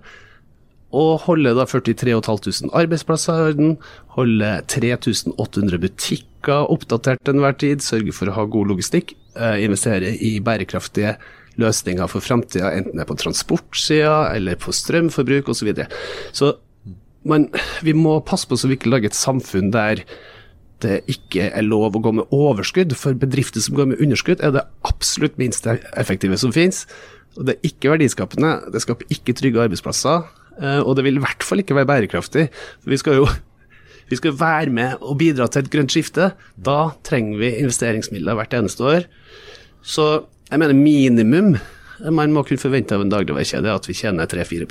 Og 0.93 1.23
holde 1.25 1.55
da 1.57 1.65
43.500 1.65 2.69
arbeidsplasser 2.77 3.33
i 3.33 3.45
orden, 3.49 3.77
holde 4.13 4.49
3800 4.69 5.79
butikker 5.81 6.69
oppdatert 6.69 7.23
til 7.25 7.33
enhver 7.33 7.57
tid, 7.57 7.81
sørge 7.81 8.13
for 8.13 8.29
å 8.29 8.35
ha 8.37 8.45
god 8.45 8.69
logistikk, 8.69 9.15
eh, 9.35 9.63
investere 9.65 10.11
i 10.21 10.39
bærekraftige 10.39 11.15
løsninger 11.61 12.09
for 12.09 12.25
framtida, 12.25 12.71
enten 12.73 12.97
det 12.97 13.05
er 13.05 13.09
på 13.09 13.17
transportsida 13.21 14.19
eller 14.33 14.59
på 14.59 14.73
strømforbruk 14.73 15.51
osv. 15.51 15.59
Så, 15.59 15.67
videre. 15.69 15.87
så 16.33 16.53
man, 17.29 17.47
vi 17.85 17.95
må 17.95 18.17
passe 18.25 18.49
på 18.49 18.57
så 18.59 18.69
vi 18.69 18.77
ikke 18.79 18.91
lager 18.91 19.11
et 19.11 19.17
samfunn 19.17 19.71
der 19.73 20.03
det 20.83 20.97
ikke 21.07 21.47
er 21.47 21.63
lov 21.63 21.95
å 21.95 22.01
gå 22.03 22.11
med 22.17 22.33
overskudd. 22.35 22.91
For 22.99 23.15
bedrifter 23.15 23.63
som 23.63 23.77
går 23.77 23.93
med 23.93 24.01
underskudd, 24.03 24.41
er 24.43 24.51
det 24.51 24.65
absolutt 24.83 25.37
minst 25.39 25.69
effektive 25.69 26.35
som 26.41 26.51
finnes. 26.51 26.83
Og 27.37 27.47
det 27.47 27.55
er 27.55 27.69
ikke 27.69 27.93
verdiskapende, 27.93 28.57
det 28.73 28.81
skaper 28.83 29.13
ikke 29.13 29.35
trygge 29.37 29.63
arbeidsplasser, 29.63 30.27
eh, 30.59 30.81
og 30.83 30.97
det 30.97 31.07
vil 31.07 31.17
i 31.17 31.23
hvert 31.23 31.45
fall 31.45 31.63
ikke 31.63 31.77
være 31.79 31.89
bærekraftig. 31.89 32.49
Vi 32.83 32.99
skal 32.99 33.21
jo 33.21 33.29
vi 34.11 34.19
skal 34.19 34.35
være 34.37 34.69
med 34.75 35.01
og 35.01 35.17
bidra 35.21 35.47
til 35.49 35.63
et 35.63 35.71
grønt 35.73 35.93
skifte. 35.93 36.33
Da 36.59 36.79
trenger 37.07 37.39
vi 37.39 37.53
investeringsmidler 37.63 38.35
hvert 38.37 38.53
eneste 38.53 38.85
år. 38.85 39.07
Så 39.81 40.25
jeg 40.53 40.61
mener 40.61 40.77
minimum 40.77 41.55
man 42.13 42.33
må 42.33 42.43
kunne 42.45 42.61
forvente 42.61 42.95
av 42.95 43.03
en 43.03 43.11
dagligvarekjede 43.11 43.73
at 43.73 43.87
vi 43.89 43.95
tjener 43.97 44.29
3-4 44.29 44.67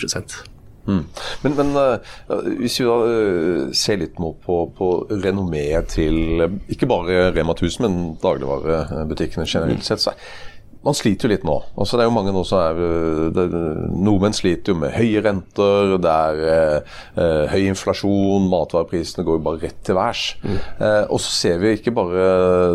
Mm. 0.82 1.04
Men, 1.42 1.52
men 1.54 1.68
uh, 1.78 2.38
hvis 2.58 2.80
vi 2.80 2.86
da 2.88 2.94
uh, 3.06 3.68
ser 3.76 4.00
litt 4.00 4.16
nå 4.18 4.32
på, 4.42 4.56
på 4.74 4.88
renommeet 5.12 5.92
til 5.94 6.42
uh, 6.42 6.56
ikke 6.74 6.88
bare 6.90 7.28
Rema 7.36 7.54
1000, 7.54 7.84
men 7.86 8.16
dagligvarebutikkene 8.22 9.46
generelt 9.46 9.86
sett, 9.86 10.02
så 10.02 10.16
man 10.82 10.96
sliter 10.98 11.28
jo 11.28 11.32
litt 11.32 11.44
nå. 11.46 11.54
Altså, 11.78 11.96
det 11.98 12.04
er 12.04 12.08
jo 12.08 12.14
mange 12.16 12.32
nå 12.34 12.42
som 12.48 12.58
er 12.58 12.80
eh, 12.82 13.26
det, 13.36 13.44
Nordmenn 14.02 14.34
sliter 14.34 14.74
jo 14.74 14.80
med 14.80 14.94
høye 14.96 15.22
renter, 15.22 15.94
det 16.02 16.14
er 16.14 16.42
eh, 16.54 16.96
eh, 17.22 17.52
høy 17.52 17.68
inflasjon, 17.70 18.48
matvareprisene 18.50 19.26
går 19.28 19.38
jo 19.38 19.44
bare 19.46 19.62
rett 19.62 19.78
til 19.86 19.98
værs. 19.98 20.24
Eh, 20.42 21.04
og 21.06 21.22
så 21.22 21.30
ser 21.36 21.62
vi 21.62 21.76
ikke 21.76 21.94
bare 21.94 22.26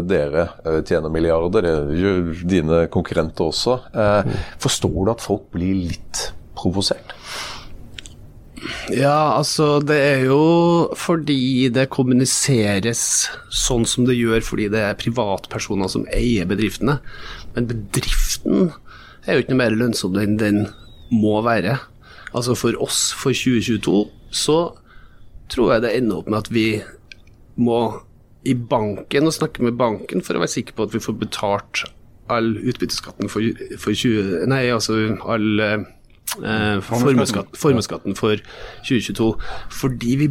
dere 0.08 0.48
eh, 0.64 0.80
tjener 0.88 1.12
milliarder, 1.14 1.68
det 1.68 2.00
gjør 2.00 2.48
dine 2.48 2.82
konkurrenter 2.94 3.52
også. 3.52 3.80
Eh, 3.92 4.34
Forstår 4.64 4.98
du 5.04 5.14
at 5.14 5.24
folk 5.28 5.48
blir 5.56 5.86
litt 5.92 6.30
provosert? 6.58 7.14
Ja, 8.92 9.36
altså 9.38 9.78
det 9.86 9.98
er 10.02 10.24
jo 10.28 10.40
fordi 10.98 11.68
det 11.74 11.90
kommuniseres 11.94 13.02
sånn 13.54 13.86
som 13.88 14.08
det 14.08 14.16
gjør 14.18 14.42
fordi 14.44 14.70
det 14.74 14.82
er 14.82 14.98
privatpersoner 15.00 15.92
som 15.92 16.08
eier 16.16 16.48
bedriftene. 16.50 16.98
Men 17.56 17.70
bedriften 17.70 18.72
er 19.26 19.38
jo 19.38 19.44
ikke 19.44 19.54
noe 19.54 19.62
mer 19.64 19.78
lønnsom 19.78 20.18
enn 20.22 20.38
den 20.40 20.66
må 21.14 21.40
være. 21.46 21.78
Altså 22.34 22.56
for 22.58 22.76
oss 22.84 23.12
for 23.16 23.36
2022 23.36 24.08
så 24.36 24.58
tror 25.52 25.74
jeg 25.74 25.86
det 25.86 25.96
ender 25.98 26.20
opp 26.20 26.28
med 26.30 26.42
at 26.44 26.52
vi 26.54 26.68
må 27.58 27.82
i 28.48 28.54
banken 28.54 29.28
og 29.28 29.36
snakke 29.36 29.64
med 29.66 29.78
banken 29.80 30.24
for 30.24 30.38
å 30.38 30.44
være 30.44 30.54
sikker 30.54 30.76
på 30.78 30.88
at 30.88 30.96
vi 30.96 31.04
får 31.04 31.18
betalt 31.20 31.84
all 32.32 32.56
utbytteskatten 32.60 33.32
for, 33.32 33.44
for 33.80 33.96
20... 33.96 34.44
Nei, 34.52 34.66
altså 34.72 34.98
all 35.28 35.62
eh, 35.64 36.82
formuesskatten 36.84 38.18
for 38.20 38.44
2022. 38.88 39.30
Fordi 39.80 40.16
vi 40.20 40.30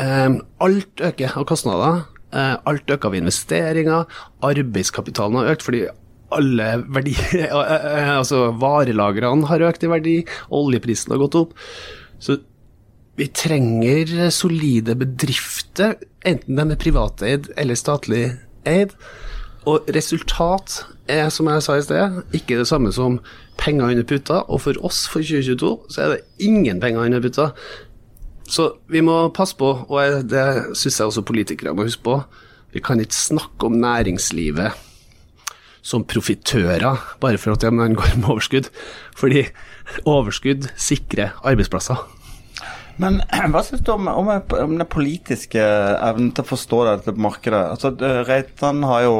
eh, 0.00 0.38
Alt 0.64 1.04
øker 1.04 1.36
av 1.36 1.48
kostnader. 1.48 2.04
Eh, 2.32 2.56
alt 2.66 2.90
øker 2.90 3.12
av 3.12 3.18
investeringer. 3.20 4.08
Arbeidskapitalen 4.44 5.40
har 5.40 5.52
økt 5.52 5.66
fordi 5.68 5.84
alle 6.32 6.70
verdi... 6.88 7.14
eh, 7.42 7.50
eh, 7.50 8.10
altså 8.16 8.48
varelagrene 8.60 9.48
har 9.50 9.66
økt 9.68 9.84
i 9.84 9.92
verdi. 9.92 10.16
Oljeprisen 10.54 11.14
har 11.14 11.22
gått 11.24 11.38
opp. 11.38 11.54
Så 12.22 12.38
vi 13.18 13.28
trenger 13.30 14.30
solide 14.34 14.96
bedrifter, 14.98 15.94
enten 16.26 16.58
de 16.58 16.74
er 16.74 16.80
privateid 16.80 17.52
eller 17.60 17.78
statlig 17.78 18.24
eid. 18.66 18.96
Og 19.70 19.86
resultat 19.94 20.82
er, 21.08 21.28
som 21.32 21.48
jeg 21.48 21.64
sa 21.64 21.78
i 21.78 21.84
sted, 21.84 22.20
ikke 22.36 22.58
det 22.58 22.68
samme 22.68 22.90
som 22.92 23.20
penger 23.60 23.94
under 23.94 24.06
puta. 24.08 24.42
Og 24.48 24.64
for 24.66 24.80
oss 24.84 25.04
for 25.10 25.24
2022 25.24 25.74
så 25.94 26.04
er 26.04 26.14
det 26.14 26.48
ingen 26.48 26.82
penger 26.82 27.06
under 27.06 27.22
puta. 27.24 27.52
Så 28.50 28.74
vi 28.92 29.00
må 29.00 29.30
passe 29.32 29.56
på, 29.56 29.70
og 29.88 30.26
det 30.28 30.76
syns 30.76 30.98
jeg 31.00 31.08
også 31.08 31.24
politikere 31.24 31.72
må 31.76 31.86
huske 31.86 32.04
på. 32.04 32.18
Vi 32.74 32.82
kan 32.84 33.00
ikke 33.00 33.16
snakke 33.16 33.70
om 33.70 33.78
næringslivet 33.80 34.74
som 35.84 36.04
profitører 36.08 37.00
bare 37.20 37.40
for 37.40 37.54
at 37.54 37.66
man 37.72 37.96
går 37.98 38.16
med 38.18 38.30
overskudd. 38.32 38.70
Fordi 39.16 39.46
overskudd 40.08 40.70
sikrer 40.80 41.36
arbeidsplasser. 41.44 42.00
Men 43.02 43.20
hva 43.52 43.64
syns 43.66 43.84
du 43.84 43.92
om, 43.94 44.08
om, 44.08 44.30
om 44.32 44.76
den 44.78 44.88
politiske 44.90 45.62
evnen 45.62 46.32
til 46.34 46.44
å 46.44 46.52
forstå 46.54 46.84
dette 46.90 47.16
markedet? 47.18 47.66
Altså, 47.74 47.92
Reitan 48.28 48.84
har 48.88 49.04
jo 49.06 49.18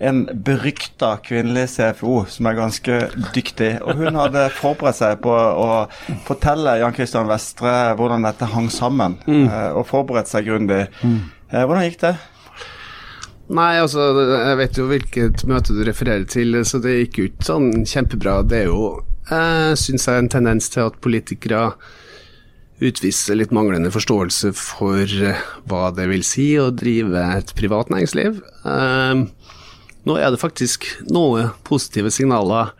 en 0.00 0.22
berykta 0.32 1.18
kvinnelig 1.20 1.74
CFO 1.74 2.22
som 2.32 2.48
er 2.48 2.56
ganske 2.56 3.00
dyktig. 3.34 3.74
Og 3.84 4.00
hun 4.00 4.16
hadde 4.16 4.46
forberedt 4.62 4.96
seg 5.02 5.20
på 5.24 5.34
å 5.34 5.84
fortelle 6.28 6.78
Jan 6.80 6.96
Christian 6.96 7.28
Vestre 7.28 7.74
hvordan 7.98 8.24
dette 8.24 8.48
hang 8.48 8.70
sammen, 8.72 9.18
mm. 9.26 9.44
og 9.76 9.84
forberedt 9.90 10.32
seg 10.32 10.48
grundig. 10.48 10.86
Mm. 11.04 11.20
Hvordan 11.50 11.84
gikk 11.84 12.00
det? 12.06 12.14
Nei, 13.50 13.80
altså, 13.82 14.12
jeg 14.30 14.58
vet 14.60 14.76
jo 14.78 14.84
hvilket 14.86 15.42
møte 15.50 15.74
du 15.74 15.80
refererer 15.86 16.26
til, 16.30 16.54
så 16.62 16.78
det 16.82 16.92
gikk 17.00 17.16
ikke 17.24 17.48
sånn 17.48 17.70
kjempebra. 17.88 18.40
Det 18.46 18.60
er 18.62 18.68
jo, 18.70 19.00
eh, 19.26 19.72
syns 19.74 20.06
jeg, 20.06 20.22
en 20.22 20.30
tendens 20.30 20.70
til 20.70 20.86
at 20.86 21.00
politikere 21.02 21.72
utviser 22.80 23.36
litt 23.36 23.52
manglende 23.52 23.90
forståelse 23.92 24.52
for 24.56 25.02
eh, 25.02 25.42
hva 25.68 25.90
det 25.96 26.06
vil 26.12 26.22
si 26.24 26.52
å 26.60 26.70
drive 26.70 27.26
et 27.36 27.52
privat 27.58 27.90
næringsliv. 27.92 28.38
Eh, 28.70 29.24
nå 30.08 30.16
er 30.16 30.30
det 30.30 30.40
faktisk 30.40 30.86
noen 31.10 31.50
positive 31.66 32.12
signaler 32.14 32.70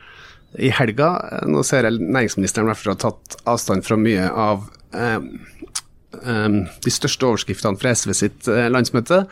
i 0.54 0.70
helga. 0.72 1.12
Nå 1.50 1.64
ser 1.66 1.86
jeg 1.86 1.98
næringsministeren 2.00 2.68
i 2.68 2.72
hvert 2.72 2.80
fall 2.80 2.94
har 2.94 3.02
tatt 3.10 3.40
avstand 3.50 3.84
fra 3.86 3.98
mye 4.00 4.30
av 4.30 4.68
eh, 4.94 5.18
de 6.20 6.90
største 6.94 7.26
overskriftene 7.26 7.78
fra 7.78 7.92
SV 7.94 8.14
sitt 8.16 8.48
landsmøte. 8.48 9.24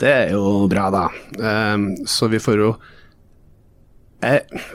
Det 0.00 0.10
er 0.10 0.30
jo 0.32 0.66
bra, 0.70 0.88
da. 0.92 1.06
Eh, 1.36 2.04
så 2.08 2.30
vi 2.32 2.40
får 2.42 2.62
jo 2.64 2.70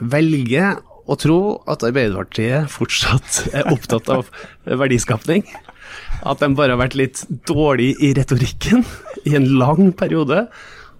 velge 0.02 0.68
å 1.06 1.14
tro 1.18 1.38
at 1.70 1.84
Arbeiderpartiet 1.86 2.70
fortsatt 2.72 3.42
er 3.56 3.70
opptatt 3.72 4.10
av 4.12 4.30
verdiskapning. 4.66 5.44
At 6.26 6.42
de 6.42 6.50
bare 6.58 6.74
har 6.74 6.82
vært 6.82 6.98
litt 6.98 7.22
dårlig 7.46 7.92
i 8.02 8.12
retorikken 8.16 8.82
i 9.26 9.36
en 9.38 9.46
lang 9.60 9.92
periode. 9.98 10.46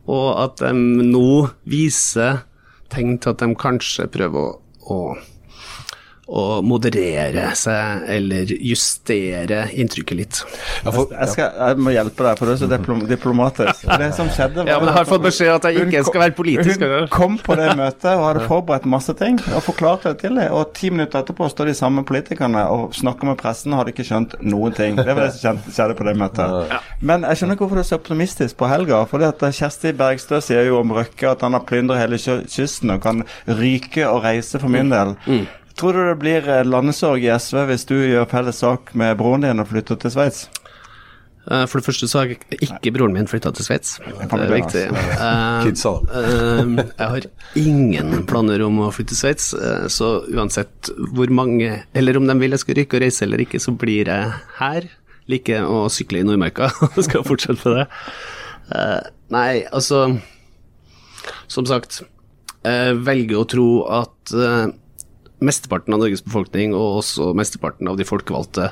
Og 0.06 0.28
at 0.38 0.62
de 0.62 0.70
nå 1.10 1.48
viser 1.66 2.44
tegn 2.92 3.16
til 3.18 3.34
at 3.34 3.42
de 3.42 3.50
kanskje 3.58 4.06
prøver 4.14 4.52
å, 4.52 4.52
å 4.94 4.98
å 6.26 6.60
moderere 6.66 7.52
seg 7.54 8.08
eller 8.10 8.50
justere 8.50 9.60
inntrykket 9.78 10.18
litt. 10.18 10.38
Jeg, 10.82 10.90
får, 10.90 11.12
Jeg, 11.12 11.28
skal, 11.30 11.52
jeg 11.60 11.82
må 11.86 11.92
hjelpe 11.94 12.24
deg, 12.26 12.40
for 12.40 12.50
du 12.50 12.52
er 12.54 12.58
så 12.58 12.68
diplom 12.70 13.04
diplomatisk. 13.06 13.84
Det 14.02 14.08
som 14.16 14.30
skjedde 14.34 14.64
var 14.64 14.70
Ja, 14.72 14.78
men 14.82 14.90
jeg 14.90 14.96
har 14.96 15.06
fått 15.06 15.22
beskjed 15.22 15.52
at 15.54 15.68
jeg 15.70 15.84
ikke 15.86 16.02
skal 16.08 16.24
være 16.24 16.34
politisk. 16.38 16.82
Hun 16.82 17.06
kom 17.14 17.36
på 17.38 17.54
det 17.58 17.68
møtet 17.78 18.08
og 18.10 18.24
hadde 18.24 18.46
forberedt 18.50 18.88
masse 18.90 19.14
ting 19.18 19.38
og 19.52 19.62
forklarte 19.68 20.10
det 20.10 20.24
til 20.24 20.34
dem. 20.40 20.50
Og 20.56 20.72
ti 20.74 20.90
minutter 20.90 21.22
etterpå 21.22 21.46
står 21.52 21.70
de 21.70 21.76
samme 21.78 22.02
politikerne 22.08 22.64
og 22.74 22.96
snakker 22.98 23.30
med 23.30 23.38
pressen 23.40 23.74
og 23.74 23.84
hadde 23.84 23.94
ikke 23.94 24.06
skjønt 24.08 24.34
noen 24.42 24.74
ting. 24.74 24.98
Det 24.98 25.06
var 25.14 25.28
det 25.28 25.36
som 25.38 25.60
skjedde 25.68 25.94
på 25.98 26.08
det 26.08 26.16
møtet. 26.18 26.74
Men 27.06 27.26
jeg 27.28 27.38
skjønner 27.38 27.58
ikke 27.58 27.66
hvorfor 27.68 27.78
du 27.78 27.84
er 27.84 27.90
så 27.92 28.00
optimistisk 28.00 28.58
på 28.58 28.70
helga. 28.70 29.04
For 29.06 29.22
Kjersti 29.46 29.94
Bergstø 29.96 30.42
sier 30.42 30.66
jo 30.66 30.80
om 30.82 30.90
Røkke 30.96 31.30
at 31.36 31.46
han 31.46 31.54
har 31.54 31.62
plyndret 31.68 32.02
hele 32.02 32.18
kysten 32.18 32.96
og 32.96 33.04
kan 33.06 33.22
ryke 33.46 34.02
og 34.10 34.24
reise 34.26 34.58
for 34.58 34.72
min 34.72 34.90
del. 34.90 35.14
Tror 35.76 35.92
du 35.92 36.02
det 36.08 36.18
blir 36.22 36.46
eh, 36.48 36.62
landesorg 36.64 37.24
i 37.26 37.32
SV 37.36 37.58
hvis 37.68 37.84
du 37.88 37.96
gjør 37.98 38.28
felles 38.30 38.62
sak 38.62 38.94
med 38.96 39.16
broren 39.20 39.44
din 39.44 39.60
og 39.60 39.68
flytter 39.68 39.98
til 40.00 40.12
Sveits? 40.14 40.46
Eh, 41.50 41.64
For 41.68 41.78
det 41.78 41.86
første 41.86 42.08
så 42.08 42.22
har 42.22 42.32
ikke 42.32 42.92
broren 42.96 43.12
min 43.12 43.28
flytta 43.28 43.52
til 43.58 43.66
Sveits. 43.66 43.98
Det 44.00 44.38
er 44.40 44.54
viktig. 44.54 44.84
begynne, 44.96 45.66
Eh, 46.16 46.72
jeg 46.96 47.10
har 47.12 47.26
ingen 47.60 48.22
planer 48.30 48.64
om 48.64 48.80
å 48.86 48.92
flytte 48.94 49.12
til 49.12 49.20
Sveits, 49.20 49.50
så 49.92 50.08
uansett 50.32 50.90
hvor 51.16 51.30
mange 51.34 51.82
Eller 51.96 52.16
om 52.18 52.26
de 52.28 52.36
vil 52.40 52.56
jeg 52.56 52.62
skal 52.64 52.78
ryke 52.80 52.96
og 52.98 53.04
reise 53.04 53.26
eller 53.26 53.44
ikke, 53.44 53.60
så 53.62 53.74
blir 53.76 54.08
jeg 54.08 54.32
her. 54.60 54.88
Liker 55.28 55.66
å 55.68 55.84
sykle 55.92 56.22
i 56.22 56.26
Nordmarka 56.26 56.70
og 56.94 56.98
skal 57.04 57.24
fortsette 57.26 57.60
med 57.68 57.82
det. 57.82 57.86
Eh, 58.72 59.12
Nei, 59.34 59.64
altså 59.74 60.04
Som 61.50 61.66
sagt, 61.66 62.00
jeg 62.62 62.98
velger 63.06 63.40
å 63.42 63.48
tro 63.50 63.68
at 64.00 64.34
mesteparten 65.44 65.94
av 65.94 66.02
Norges 66.02 66.24
befolkning, 66.24 66.74
og 66.76 67.02
også 67.02 67.32
mesteparten 67.36 67.90
av 67.90 67.98
de 67.98 68.06
folkevalgte, 68.08 68.70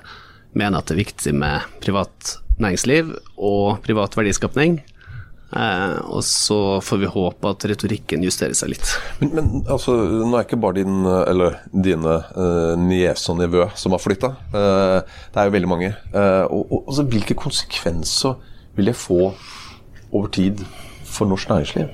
mener 0.54 0.78
at 0.78 0.88
det 0.88 0.96
er 0.96 1.04
viktig 1.04 1.34
med 1.36 1.78
privat 1.82 2.36
næringsliv 2.62 3.14
og 3.36 3.80
privat 3.84 4.16
verdiskapning. 4.16 4.78
Eh, 5.54 5.98
og 6.10 6.24
så 6.26 6.80
får 6.82 7.00
vi 7.02 7.10
håpe 7.10 7.50
at 7.52 7.66
retorikken 7.70 8.24
justerer 8.26 8.56
seg 8.58 8.72
litt. 8.72 8.94
Men, 9.20 9.34
men 9.36 9.50
altså, 9.70 9.94
nå 9.94 10.32
er 10.34 10.46
ikke 10.46 10.58
bare 10.62 10.80
din, 10.80 11.02
eh, 11.06 11.20
eller 11.30 11.58
dine 11.70 12.16
eh, 12.32 12.72
niese 12.80 13.30
og 13.30 13.38
nevø 13.42 13.68
som 13.78 13.94
har 13.94 14.02
flytta. 14.02 14.32
det 14.54 15.42
er 15.42 15.50
jo 15.50 15.54
veldig 15.54 15.70
mange. 15.70 15.92
Eh, 16.10 16.44
og, 16.48 16.64
og, 16.64 16.80
altså, 16.88 17.06
hvilke 17.10 17.38
konsekvenser 17.38 18.38
vil 18.74 18.90
det 18.90 18.98
få 18.98 19.28
over 20.10 20.32
tid 20.34 20.64
for 21.06 21.30
norsk 21.30 21.52
næringsliv? 21.52 21.92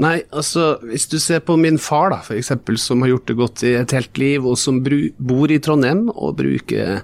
Nei, 0.00 0.20
altså 0.30 0.76
hvis 0.86 1.08
du 1.10 1.18
ser 1.22 1.42
på 1.44 1.56
min 1.60 1.78
far, 1.82 2.12
da, 2.14 2.20
for 2.24 2.38
eksempel, 2.38 2.78
som 2.80 3.02
har 3.04 3.12
gjort 3.14 3.30
det 3.30 3.38
godt 3.38 3.64
i 3.68 3.74
et 3.80 3.94
helt 3.96 4.20
liv, 4.20 4.46
og 4.46 4.58
som 4.60 4.80
bor 4.82 5.52
i 5.52 5.60
Trondheim 5.62 6.06
og 6.14 6.38
bruker 6.38 7.02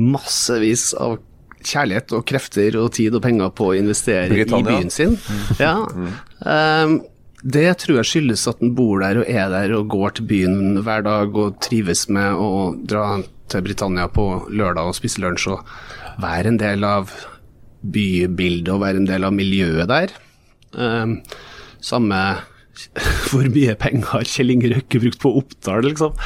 massevis 0.00 0.90
av 0.98 1.18
kjærlighet 1.62 2.12
og 2.16 2.24
krefter 2.26 2.76
og 2.80 2.92
tid 2.96 3.14
og 3.14 3.22
penger 3.24 3.52
på 3.54 3.70
å 3.70 3.78
investere 3.78 4.32
Britannia. 4.32 4.64
i 4.64 4.80
byen 4.80 4.90
sin. 4.90 5.16
Ja. 5.62 5.76
Um, 6.42 7.00
det 7.42 7.68
tror 7.82 8.00
jeg 8.00 8.10
skyldes 8.10 8.46
at 8.50 8.60
han 8.62 8.74
bor 8.78 9.02
der 9.02 9.20
og 9.22 9.30
er 9.30 9.50
der 9.50 9.74
og 9.76 9.90
går 9.90 10.16
til 10.18 10.28
byen 10.30 10.82
hver 10.86 11.04
dag 11.06 11.38
og 11.38 11.58
trives 11.62 12.06
med 12.12 12.38
å 12.38 12.72
dra 12.78 13.06
til 13.50 13.64
Britannia 13.66 14.08
på 14.10 14.26
lørdag 14.50 14.90
og 14.90 14.98
spise 14.98 15.22
lunsj 15.22 15.48
og 15.54 15.72
være 16.22 16.52
en 16.52 16.60
del 16.60 16.86
av 16.86 17.10
bybildet 17.82 18.70
og 18.70 18.84
være 18.84 19.02
en 19.02 19.08
del 19.08 19.26
av 19.26 19.34
miljøet 19.34 19.90
der. 19.90 20.14
Ehm, 20.78 21.16
samme 21.82 22.22
hvor 23.30 23.46
mye 23.52 23.76
penger 23.80 24.08
har 24.14 24.28
Kjell 24.28 24.54
Inge 24.54 24.72
Røkke 24.72 25.02
brukt 25.02 25.22
på 25.22 25.32
Oppdal, 25.42 25.84
liksom. 25.90 26.16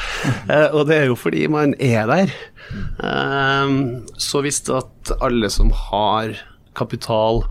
Eh, 0.47 0.69
og 0.71 0.87
det 0.89 1.01
er 1.01 1.09
jo 1.11 1.19
fordi 1.19 1.47
man 1.51 1.75
er 1.75 2.07
der. 2.09 2.35
Eh, 3.03 3.77
så 4.21 4.43
hvis 4.45 4.63
at 4.71 5.17
alle 5.19 5.51
som 5.53 5.73
har 5.75 6.37
kapital 6.77 7.43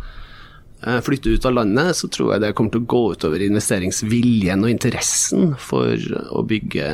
eh, 0.86 0.96
flytter 1.04 1.36
ut 1.36 1.48
av 1.48 1.58
landet, 1.58 1.92
så 1.98 2.08
tror 2.12 2.32
jeg 2.34 2.44
det 2.46 2.54
kommer 2.56 2.72
til 2.72 2.86
å 2.86 2.88
gå 2.94 3.02
utover 3.18 3.44
investeringsviljen 3.44 4.64
og 4.64 4.72
interessen 4.72 5.52
for 5.60 6.00
å 6.32 6.44
bygge 6.48 6.88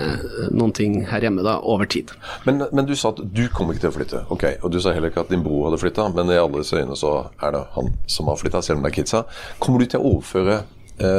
noen 0.51 0.75
ting 0.75 1.01
her 1.13 1.23
hjemme 1.29 1.47
da, 1.47 1.61
over 1.63 1.87
tid. 1.87 2.11
Men, 2.49 2.67
men 2.75 2.89
du 2.89 2.97
sa 2.99 3.15
at 3.15 3.23
du 3.23 3.45
kom 3.55 3.71
ikke 3.71 3.87
til 3.87 3.93
å 3.93 3.97
flytte. 4.01 4.27
ok, 4.35 4.47
Og 4.65 4.75
du 4.75 4.83
sa 4.83 4.97
heller 4.97 5.15
ikke 5.15 5.27
at 5.27 5.33
din 5.33 5.47
bror 5.47 5.69
hadde 5.71 5.83
flytta, 5.85 6.11
men 6.19 6.35
i 6.35 6.43
alles 6.43 6.75
øyne 6.75 6.99
så 6.99 7.19
er 7.39 7.55
det 7.55 7.67
han 7.79 7.95
som 8.11 8.31
har 8.33 8.43
flytta, 8.43 8.65
selv 8.65 8.83
om 8.83 8.87
det 8.89 8.95
er 8.95 9.03
kidsa. 9.03 9.27
Kommer 9.63 9.85
du 9.85 9.93
til 9.93 10.03
å 10.03 10.17
overføre 10.17 10.65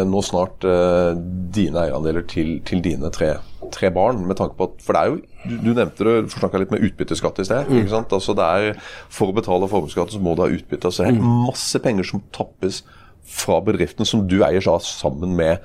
nå 0.08 0.22
snart 0.26 0.64
eh, 0.68 1.14
dine 1.56 1.82
eierandeler 1.88 2.26
til, 2.30 2.56
til 2.68 2.82
dine 2.86 3.10
tre, 3.14 3.34
tre 3.74 3.90
barn? 3.94 4.22
med 4.28 4.38
tanke 4.40 4.58
på 4.60 4.70
at, 4.70 4.82
For 4.86 4.96
det 4.96 5.02
er 5.02 5.12
jo, 5.12 5.20
du, 5.44 5.56
du 5.66 5.70
nevnte 5.74 6.08
det, 6.08 6.16
forsnakka 6.34 6.62
litt 6.62 6.74
med 6.74 6.86
utbytteskatt 6.88 7.42
i 7.42 7.48
sted. 7.48 7.72
ikke 7.74 7.94
sant? 7.94 8.14
Altså 8.16 8.36
det 8.38 8.48
er, 8.48 8.82
For 9.14 9.32
å 9.32 9.38
betale 9.38 9.70
formuesskatt 9.72 10.14
så 10.14 10.22
må 10.24 10.36
du 10.38 10.46
ha 10.46 10.52
utbytte. 10.54 10.92
Så 10.94 11.06
det 11.08 11.14
er 11.16 11.24
masse 11.24 11.82
penger 11.84 12.08
som 12.08 12.24
tappes 12.36 12.84
fra 13.24 13.62
bedriften 13.64 14.06
som 14.08 14.26
du 14.28 14.42
eier 14.44 14.64
sammen 14.84 15.38
med 15.40 15.64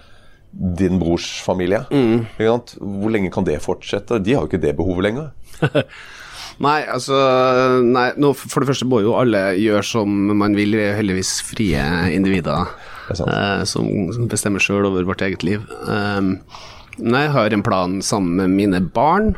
din 0.52 0.96
brors 1.00 1.26
familie. 1.44 1.82
Ikke 1.92 2.48
sant? 2.48 2.76
Hvor 2.80 3.12
lenge 3.12 3.32
kan 3.34 3.44
det 3.44 3.58
fortsette? 3.62 4.22
De 4.24 4.34
har 4.34 4.46
jo 4.46 4.50
ikke 4.50 4.62
det 4.62 4.76
behovet 4.78 5.10
lenger. 5.10 5.34
Nei, 6.58 6.80
altså 6.90 7.14
nei, 7.86 8.08
nå, 8.18 8.32
For 8.34 8.62
det 8.62 8.72
første 8.72 8.86
må 8.90 8.98
jo 9.04 9.12
alle 9.14 9.52
gjøre 9.60 9.84
som 9.86 10.10
man 10.40 10.56
vil, 10.58 10.74
heldigvis 10.96 11.36
frie 11.46 11.82
individer 12.16 12.64
er. 12.64 12.96
Eh, 13.10 13.64
som, 13.68 13.88
som 14.14 14.28
bestemmer 14.30 14.62
sjøl 14.62 14.88
over 14.88 15.06
vårt 15.08 15.22
eget 15.24 15.44
liv. 15.46 15.64
Um, 15.88 16.36
nei, 16.98 17.26
jeg 17.26 17.34
har 17.34 17.54
en 17.54 17.64
plan 17.66 17.98
sammen 18.04 18.38
med 18.40 18.54
mine 18.56 18.82
barn, 18.94 19.32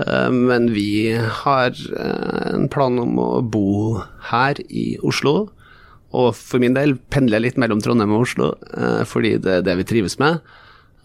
uh, 0.00 0.30
men 0.32 0.70
vi 0.74 1.12
har 1.42 1.76
uh, 1.94 2.50
en 2.54 2.68
plan 2.72 2.98
om 3.02 3.20
å 3.22 3.30
bo 3.42 4.00
her 4.32 4.60
i 4.68 4.94
Oslo. 5.06 5.50
Og 6.10 6.32
for 6.34 6.62
min 6.62 6.74
del 6.74 6.96
pendler 7.14 7.38
jeg 7.38 7.46
litt 7.50 7.60
mellom 7.62 7.82
Trondheim 7.84 8.16
og 8.16 8.26
Oslo, 8.26 8.52
uh, 8.74 9.02
fordi 9.06 9.36
det 9.42 9.60
er 9.60 9.68
det 9.68 9.78
vi 9.82 9.88
trives 9.92 10.18
med. 10.22 10.42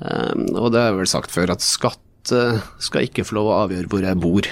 Um, 0.02 0.48
og 0.58 0.74
det 0.74 0.82
har 0.82 0.92
jeg 0.92 1.02
vel 1.04 1.14
sagt 1.14 1.34
før, 1.34 1.54
at 1.56 1.64
skatt 1.64 2.02
skal 2.26 3.06
ikke 3.06 3.22
få 3.22 3.36
lov 3.38 3.52
å 3.52 3.58
avgjøre 3.68 3.90
hvor 3.92 4.02
jeg 4.02 4.18
bor. 4.18 4.48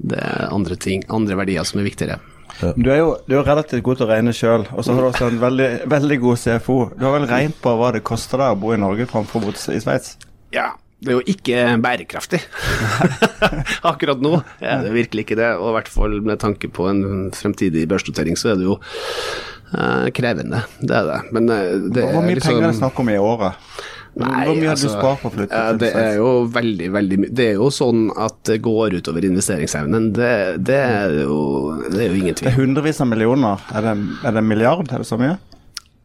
Det 0.00 0.16
er 0.16 0.48
andre 0.48 0.78
ting, 0.80 1.02
andre 1.12 1.36
verdier 1.36 1.66
som 1.68 1.82
er 1.82 1.84
viktigere. 1.90 2.16
Du 2.58 2.90
er 2.90 2.98
jo 2.98 3.12
du 3.28 3.36
er 3.38 3.46
relativt 3.46 3.84
god 3.86 4.00
til 4.00 4.08
å 4.08 4.10
regne 4.10 4.34
sjøl, 4.34 4.66
og 4.74 4.84
så 4.84 4.94
har 4.94 5.04
du 5.04 5.08
også 5.12 5.30
en 5.30 5.40
veldig, 5.42 5.68
veldig 5.94 6.18
god 6.24 6.42
CFO. 6.42 6.78
Du 6.98 7.06
har 7.06 7.14
vel 7.18 7.28
regnet 7.30 7.60
på 7.62 7.74
hva 7.78 7.92
det 7.94 8.04
koster 8.06 8.42
deg 8.42 8.56
å 8.56 8.60
bo 8.60 8.74
i 8.74 8.80
Norge 8.80 9.06
framfor 9.10 9.40
å 9.40 9.48
bo 9.48 9.54
i 9.54 9.82
Sveits? 9.82 10.16
Ja, 10.54 10.72
det 10.98 11.12
er 11.12 11.20
jo 11.20 11.26
ikke 11.30 11.66
bærekraftig. 11.82 12.40
Akkurat 13.90 14.22
nå 14.24 14.40
er 14.58 14.82
det 14.82 14.96
virkelig 14.96 15.28
ikke 15.28 15.38
det, 15.38 15.52
og 15.60 15.70
i 15.70 15.76
hvert 15.76 15.92
fall 15.92 16.18
med 16.26 16.42
tanke 16.42 16.70
på 16.74 16.88
en 16.90 17.04
fremtidig 17.36 17.86
børsnotering, 17.90 18.38
så 18.38 18.52
er 18.52 18.58
det 18.58 18.66
jo 18.66 18.74
uh, 18.80 20.08
krevende. 20.16 20.64
Det 20.82 20.96
er 20.98 21.06
det. 21.06 21.20
Men 21.36 21.52
eh, 21.54 21.76
det 21.94 22.08
Hvor 22.10 22.26
mye 22.26 22.40
liksom 22.40 22.56
penger 22.56 22.66
er 22.66 22.74
det 22.74 22.80
snakk 22.80 22.98
om 23.04 23.12
i 23.14 23.20
året? 23.22 23.77
Nei, 24.18 24.44
Hvor 24.48 24.56
mye 24.56 24.66
har 24.66 24.74
altså, 24.74 24.88
du 24.88 24.94
spart 24.94 25.20
på 25.22 25.30
til 25.34 25.48
Det 25.82 25.90
er 25.94 26.16
jo 26.18 26.30
veldig, 26.54 26.88
veldig 26.94 27.18
mye. 27.22 27.34
Det 27.38 27.50
er 27.52 27.58
jo 27.60 27.68
sånn 27.74 28.08
at 28.18 28.38
det 28.48 28.60
går 28.64 28.96
utover 28.98 29.26
investeringsevnen. 29.28 30.08
Det, 30.16 30.32
det, 30.66 30.78
er, 30.78 31.18
jo, 31.26 31.42
det 31.92 32.00
er 32.06 32.08
jo 32.08 32.22
ingen 32.22 32.38
Det 32.40 32.48
er 32.50 32.56
hundrevis 32.58 33.02
av 33.04 33.10
millioner. 33.12 33.62
Er 33.74 33.86
det, 33.86 33.94
er 34.24 34.34
det 34.34 34.42
en 34.42 34.50
milliard? 34.50 34.88
Er 34.90 35.04
det 35.04 35.10
så 35.10 35.20
mye? 35.20 35.36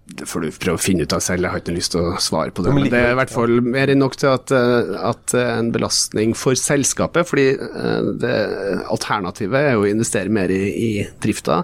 Det 0.04 0.28
får 0.28 0.44
du 0.44 0.50
prøve 0.60 0.78
å 0.78 0.82
finne 0.84 1.06
ut 1.08 1.14
av 1.16 1.22
selv, 1.24 1.46
jeg 1.46 1.54
har 1.54 1.62
ikke 1.64 1.74
lyst 1.78 1.94
til 1.96 2.04
å 2.04 2.18
svare 2.22 2.52
på 2.54 2.66
det. 2.66 2.74
Men 2.76 2.90
det 2.92 3.00
er 3.00 3.14
i 3.14 3.18
hvert 3.18 3.32
fall 3.32 3.56
mer 3.64 3.90
enn 3.90 4.02
nok 4.04 4.18
til 4.20 4.34
at, 4.34 4.52
eh, 4.52 4.92
at 5.00 5.34
er 5.40 5.54
en 5.56 5.72
belastning 5.74 6.36
for 6.38 6.60
selskapet. 6.60 7.26
Fordi 7.30 7.48
eh, 7.56 8.12
det, 8.22 8.36
alternativet 8.94 9.72
er 9.72 9.78
jo 9.78 9.86
å 9.86 9.90
investere 9.90 10.34
mer 10.34 10.52
i, 10.54 10.62
i 10.70 10.92
drifta. 11.24 11.64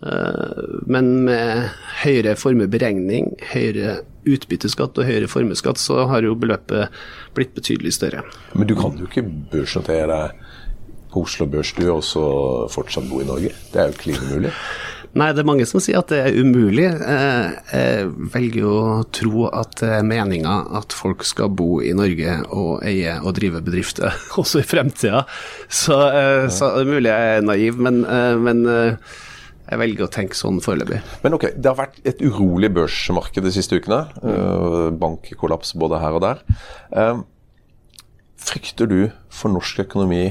Eh, 0.00 0.64
Men 0.88 1.12
med 1.28 1.68
høyere 2.00 2.34
formueberegning, 2.40 3.34
høyere 3.52 4.00
utbytteskatt 4.28 4.98
og 5.00 5.08
høyere 5.08 5.30
formuesskatt, 5.30 5.80
så 5.80 6.04
har 6.10 6.26
jo 6.26 6.36
beløpet 6.38 6.92
blitt 7.36 7.54
betydelig 7.56 7.94
større. 7.96 8.24
Men 8.54 8.68
du 8.70 8.76
kan 8.78 8.98
jo 9.00 9.08
ikke 9.08 9.24
børsnotere 9.52 10.22
på 11.10 11.24
Oslo 11.24 11.46
Børs 11.50 11.72
du, 11.74 11.84
og 11.90 12.04
så 12.06 12.22
fortsatt 12.70 13.08
bo 13.10 13.20
i 13.22 13.26
Norge. 13.26 13.50
Det 13.72 13.80
er 13.82 13.90
jo 13.90 13.98
klin 13.98 14.20
umulig. 14.28 14.52
Nei, 15.18 15.32
det 15.34 15.42
er 15.42 15.46
mange 15.48 15.64
som 15.66 15.82
sier 15.82 15.98
at 15.98 16.12
det 16.12 16.20
er 16.22 16.36
umulig. 16.38 16.84
Eh, 16.86 17.54
Jeg 17.74 18.10
velger 18.30 18.68
å 18.70 18.82
tro 19.10 19.48
at 19.48 19.80
det 19.80 19.88
er 19.96 20.04
meninga 20.06 20.52
at 20.78 20.94
folk 20.94 21.24
skal 21.26 21.50
bo 21.50 21.80
i 21.82 21.90
Norge 21.98 22.36
og 22.54 22.84
eie 22.86 23.16
og 23.18 23.34
drive 23.40 23.58
bedrifter 23.66 24.14
også 24.40 24.62
i 24.62 24.68
fremtida. 24.70 25.24
Så, 25.66 25.98
eh, 26.14 26.46
så 26.54 26.70
det 26.76 26.84
er 26.86 26.92
mulig 26.92 27.10
jeg 27.10 27.40
er 27.40 27.48
naiv, 27.48 27.82
men, 27.82 28.04
eh, 28.06 28.36
men 28.38 28.62
jeg 29.70 29.78
velger 29.80 30.06
å 30.06 30.10
tenke 30.12 30.38
sånn 30.38 30.60
foreløpig. 30.64 31.00
Men 31.22 31.36
ok, 31.36 31.48
det 31.56 31.70
har 31.70 31.78
vært 31.78 32.00
et 32.08 32.22
urolig 32.26 32.72
børsmarked 32.74 33.46
de 33.46 33.52
siste 33.54 33.78
ukene. 33.78 34.02
Mm. 34.22 34.98
Bankkollaps 35.00 35.76
både 35.78 36.00
her 36.02 36.18
og 36.18 36.24
der. 36.26 36.42
Eh, 36.90 37.20
Frykter 38.40 38.88
du 38.88 39.00
for 39.28 39.52
norsk 39.52 39.82
økonomi 39.84 40.24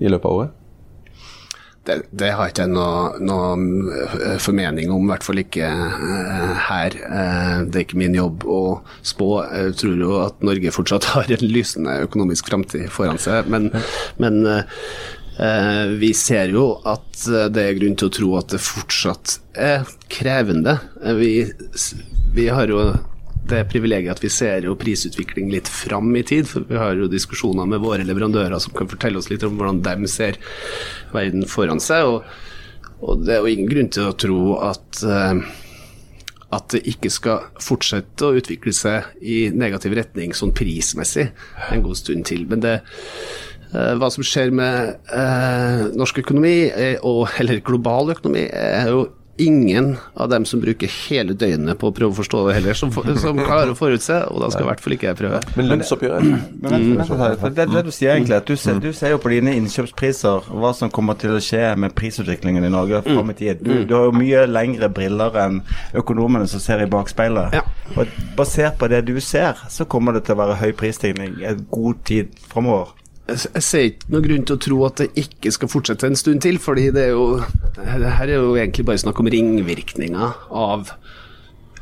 i 0.00 0.08
løpet 0.08 0.24
av 0.24 0.38
året? 0.38 0.56
det, 1.90 1.96
det 2.12 2.30
har 2.36 2.50
ikke 2.50 2.66
jeg 2.66 2.72
noe, 2.74 3.20
noe 3.24 4.36
formening 4.42 4.90
om, 4.92 5.06
i 5.06 5.12
hvert 5.12 5.24
fall 5.24 5.40
ikke 5.42 5.68
her. 6.66 6.96
Det 7.66 7.80
er 7.80 7.86
ikke 7.86 8.00
min 8.00 8.16
jobb 8.16 8.44
å 8.44 8.60
spå. 9.06 9.30
Jeg 9.48 9.78
tror 9.80 10.04
jo 10.04 10.18
at 10.22 10.44
Norge 10.46 10.74
fortsatt 10.76 11.08
har 11.14 11.32
en 11.32 11.46
lysende 11.46 11.96
økonomisk 12.04 12.50
framtid 12.52 12.88
foran 12.92 13.20
seg, 13.20 13.48
men, 13.50 13.70
men 14.22 14.42
vi 16.00 16.10
ser 16.16 16.50
jo 16.52 16.64
at 16.84 17.22
det 17.54 17.62
er 17.62 17.78
grunn 17.78 17.94
til 17.96 18.10
å 18.10 18.12
tro 18.12 18.32
at 18.36 18.50
det 18.52 18.58
fortsatt 18.60 19.38
er 19.56 19.86
krevende. 20.12 20.74
Vi, 21.16 21.30
vi 22.34 22.48
har 22.52 22.68
jo 22.68 22.82
det 23.50 23.64
privilegiet 23.70 24.12
at 24.14 24.22
vi 24.22 24.30
ser 24.32 24.66
jo 24.66 24.76
prisutvikling 24.78 25.50
litt 25.52 25.68
fram 25.68 26.12
i 26.16 26.22
tid. 26.26 26.48
for 26.48 26.66
Vi 26.68 26.78
har 26.78 26.98
jo 26.98 27.10
diskusjoner 27.10 27.66
med 27.66 27.82
våre 27.82 28.06
leverandører 28.06 28.58
som 28.62 28.74
kan 28.76 28.90
fortelle 28.90 29.18
oss 29.18 29.30
litt 29.30 29.44
om 29.46 29.56
hvordan 29.58 29.82
de 29.86 30.10
ser 30.10 30.38
verden 31.14 31.46
foran 31.48 31.82
seg. 31.82 32.06
Og, 32.06 32.22
og 33.00 33.24
det 33.26 33.36
er 33.36 33.42
jo 33.42 33.54
ingen 33.54 33.70
grunn 33.70 33.90
til 33.92 34.10
å 34.10 34.16
tro 34.18 34.40
at, 34.68 35.02
at 36.50 36.74
det 36.74 36.84
ikke 36.94 37.12
skal 37.12 37.48
fortsette 37.62 38.26
å 38.26 38.36
utvikle 38.38 38.74
seg 38.76 39.22
i 39.22 39.42
negativ 39.54 39.96
retning 39.98 40.34
sånn 40.36 40.54
prismessig 40.56 41.30
en 41.70 41.86
god 41.86 41.98
stund 41.98 42.28
til. 42.30 42.46
Men 42.50 42.64
det 42.66 42.80
hva 43.70 44.10
som 44.10 44.26
skjer 44.26 44.50
med 44.54 45.10
eh, 45.14 45.86
norsk 45.94 46.22
økonomi, 46.24 46.56
og, 47.06 47.24
eller 47.40 47.64
global 47.64 48.14
økonomi, 48.16 48.48
er 48.50 48.90
jo 48.90 49.08
ingen 49.40 49.96
av 50.14 50.28
dem 50.28 50.44
som 50.44 50.60
bruker 50.60 50.90
hele 51.08 51.34
døgnet 51.38 51.78
på 51.80 51.88
å 51.88 51.94
prøve 51.96 52.12
å 52.12 52.18
forstå 52.18 52.42
det 52.48 52.56
heller, 52.58 52.76
som, 52.76 52.92
som 52.92 53.38
klarer 53.40 53.72
å 53.72 53.76
forutse, 53.78 54.18
og 54.28 54.42
da 54.42 54.50
skal 54.52 54.66
i 54.66 54.68
hvert 54.68 54.84
fall 54.84 54.96
ikke 54.96 55.08
jeg 55.08 55.18
prøve. 55.20 55.40
Men 55.56 55.70
lønnsoppgjøret 55.70 56.26
men, 56.66 57.54
det, 57.56 57.66
det, 57.72 57.84
du 57.86 57.90
sier 57.94 58.14
egentlig, 58.14 58.36
at 58.36 58.50
du 58.50 58.56
ser, 58.60 58.80
du 58.82 58.90
ser, 58.96 59.14
jo 59.14 59.22
på 59.22 59.32
dine 59.32 59.54
innkjøpspriser 59.58 60.50
hva 60.52 60.74
som 60.76 60.92
kommer 60.92 61.18
til 61.20 61.36
å 61.36 61.40
skje 61.44 61.62
med 61.80 61.96
prisutviklingen 61.96 62.66
i 62.68 62.72
Norge 62.72 63.02
fram 63.06 63.32
i 63.32 63.38
tid. 63.38 63.64
Du, 63.64 63.72
du, 63.88 63.96
har 63.96 64.08
jo 64.10 64.14
mye 64.16 64.44
lengre 64.50 64.92
briller 64.92 65.40
enn 65.40 65.60
økonomene 65.96 66.48
som 66.50 66.62
ser 66.62 66.84
i 66.84 66.90
bakspeilet. 66.90 67.56
Ja. 67.56 67.64
Og 67.96 68.10
Basert 68.36 68.78
på 68.80 68.88
det 68.92 69.02
du 69.08 69.16
ser, 69.24 69.58
så 69.72 69.86
kommer 69.88 70.14
det 70.16 70.26
til 70.28 70.36
å 70.36 70.42
være 70.44 70.60
høy 70.60 70.70
prisstigning 70.76 71.40
en 71.46 71.64
god 71.72 72.04
tid 72.06 72.36
framover 72.50 72.96
jeg 73.30 73.62
ser 73.64 73.86
ikke 73.90 74.10
noen 74.12 74.26
grunn 74.26 74.44
til 74.48 74.56
å 74.56 74.62
tro 74.66 74.80
at 74.88 75.00
det 75.02 75.08
ikke 75.22 75.52
skal 75.54 75.70
fortsette 75.70 76.08
en 76.08 76.18
stund 76.18 76.42
til, 76.44 76.58
fordi 76.62 76.88
det 76.94 77.08
er 77.08 77.14
jo 77.14 77.40
det 77.76 77.86
her 78.18 78.26
er 78.26 78.36
jo 78.36 78.54
egentlig 78.56 78.86
bare 78.88 79.02
snakk 79.02 79.20
om 79.22 79.30
ringvirkninger 79.32 80.46
av 80.50 80.94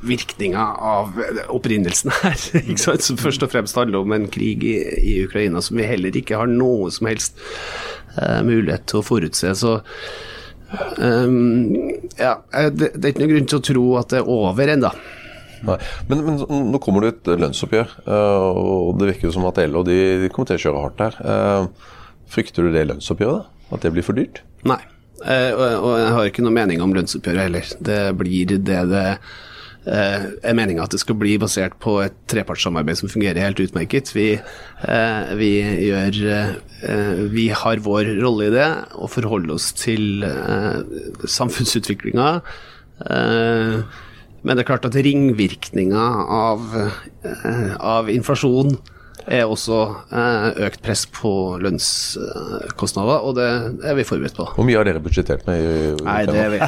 virkninga 0.01 0.65
av 0.89 1.17
opprinnelsen 1.51 2.13
her, 2.23 2.39
ikke 2.63 2.81
sant? 2.83 3.05
som 3.05 3.19
først 3.19 3.45
og 3.45 3.53
fremst 3.53 3.79
handler 3.79 4.05
om 4.05 4.15
en 4.15 4.29
krig 4.31 4.65
i, 4.67 4.77
i 5.03 5.15
Ukraina 5.27 5.63
som 5.65 5.79
vi 5.81 5.89
heller 5.89 6.15
ikke 6.17 6.39
har 6.39 6.51
noe 6.51 6.93
som 6.95 7.11
helst 7.11 7.39
uh, 8.19 8.41
mulighet 8.47 8.87
til 8.91 9.01
å 9.01 9.07
forutse. 9.07 9.55
Så 9.59 9.79
um, 11.03 11.75
ja, 12.19 12.37
det, 12.71 12.93
det, 12.95 13.03
er 13.03 13.11
ikke 13.13 13.25
noen 13.25 13.35
grunn 13.35 13.51
til 13.51 13.61
å 13.61 13.67
tro 13.73 13.87
at 14.03 14.15
det 14.15 14.23
er 14.23 14.35
over 14.39 14.75
ennå. 14.77 14.93
Nei. 15.67 15.79
Men, 16.11 16.23
men, 16.27 16.43
nå 16.73 16.81
kommer 16.83 17.05
det 17.05 17.15
et 17.17 17.33
lønnsoppgjør, 17.43 17.97
eh, 18.05 18.47
og 18.63 19.01
det 19.01 19.13
virker 19.13 19.29
jo 19.29 19.35
som 19.35 19.49
at 19.51 19.61
LO 19.67 19.85
de, 19.87 19.99
de 20.23 20.31
kommer 20.33 20.51
til 20.51 20.61
å 20.61 20.65
kjøre 20.67 20.85
hardt 20.85 21.03
her. 21.03 21.19
Eh, 21.25 21.91
frykter 22.31 22.67
du 22.67 22.73
det 22.75 22.87
lønnsoppgjøret? 22.93 23.43
da? 23.43 23.75
At 23.75 23.85
det 23.85 23.93
blir 23.93 24.07
for 24.07 24.17
dyrt? 24.17 24.43
Nei, 24.69 24.81
eh, 25.25 25.53
og 25.53 25.93
jeg 25.99 26.15
har 26.17 26.31
ikke 26.31 26.47
noe 26.47 26.57
mening 26.57 26.83
om 26.85 26.95
lønnsoppgjøret 26.97 27.49
heller. 27.49 27.77
Det 27.91 28.01
blir 28.21 28.57
det 28.57 28.65
det 28.69 29.07
er 29.89 30.53
meninga 30.53 30.83
at 30.85 30.93
det 30.93 30.99
skal 31.01 31.17
bli 31.17 31.39
basert 31.41 31.79
på 31.81 31.95
et 32.03 32.17
trepartssamarbeid 32.29 32.99
som 32.99 33.09
fungerer 33.09 33.41
helt 33.41 33.63
utmerket. 33.63 34.11
Vi, 34.13 34.27
vi, 35.39 35.53
gjør, 35.87 36.19
vi 37.33 37.47
har 37.57 37.81
vår 37.87 38.11
rolle 38.19 38.51
i 38.51 38.53
det 38.53 38.67
og 38.99 39.09
forholder 39.15 39.55
oss 39.55 39.71
til 39.79 40.27
samfunnsutviklinga. 41.25 42.29
Men 44.43 44.57
det 44.57 44.65
er 44.65 44.71
klart 44.71 44.87
at 44.87 44.95
ringvirkninga 44.95 46.05
av, 46.31 46.71
eh, 46.79 47.75
av 47.79 48.11
inflasjon 48.13 48.77
er 49.29 49.45
også 49.51 49.79
eh, 50.15 50.47
økt 50.67 50.81
press 50.85 51.03
på 51.13 51.31
lønnskostnader, 51.63 53.25
og 53.27 53.35
det 53.37 53.49
er 53.85 53.99
vi 53.99 54.07
forberedt 54.09 54.39
på. 54.39 54.47
Hvor 54.55 54.67
mye 54.67 54.79
har 54.79 54.89
dere 54.89 55.03
budsjettert 55.05 55.45
med? 55.49 55.59
I, 55.61 55.91
Nei, 56.07 56.23
det 56.29 56.39
er 56.45 56.55
vi 56.55 56.61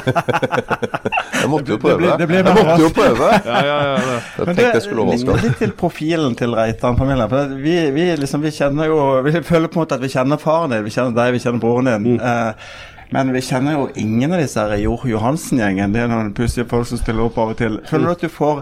Jeg 1.41 1.49
måtte 1.49 1.73
jo 1.73 1.79
prøve. 1.81 1.97
Det 1.97 2.03
ble, 2.03 2.11
det 2.21 2.29
ble 2.29 2.39
jeg 2.41 2.57
måtte 2.59 2.77
jo 2.83 2.91
prøve. 2.93 3.31
ja, 3.49 3.63
ja, 3.65 3.79
ja, 3.87 4.19
Jeg 4.37 4.45
tenkte 4.51 4.67
jeg 4.67 4.85
skulle 4.85 5.07
overraske. 5.07 5.39
Litt 5.47 5.59
til 5.63 5.75
profilen 5.79 6.37
til 6.37 6.55
Reitan-familien. 6.57 7.57
Vi, 7.63 7.75
vi, 7.95 8.07
liksom, 8.21 8.45
vi, 8.45 8.53
kjenner 8.53 8.91
jo 8.91 9.01
Vi 9.25 9.35
føler 9.41 9.71
på 9.71 9.79
en 9.79 9.85
måte 9.85 9.97
at 9.97 10.05
vi 10.05 10.11
kjenner 10.13 10.41
faren 10.41 10.75
din, 10.75 10.85
vi 10.85 10.93
kjenner 10.93 11.17
deg, 11.17 11.33
vi 11.37 11.43
kjenner 11.43 11.63
broren 11.63 11.89
din. 11.89 12.19
Mm. 12.19 12.21
Eh, 12.21 12.89
men 13.11 13.33
vi 13.35 13.41
kjenner 13.43 13.75
jo 13.75 13.89
ingen 13.99 14.31
av 14.31 14.39
disse 14.39 14.63
her 14.63 14.79
Johansen-gjengen. 14.79 15.91
Det 15.91 16.05
er 16.05 16.11
noen 16.11 16.31
pussige 16.35 16.67
folk 16.71 16.87
som 16.87 17.01
stiller 17.01 17.27
opp 17.27 17.39
av 17.41 17.53
og 17.53 17.59
til. 17.59 17.77
Føler 17.89 18.07
du 18.07 18.13
at 18.13 18.23
du 18.23 18.31
får 18.31 18.61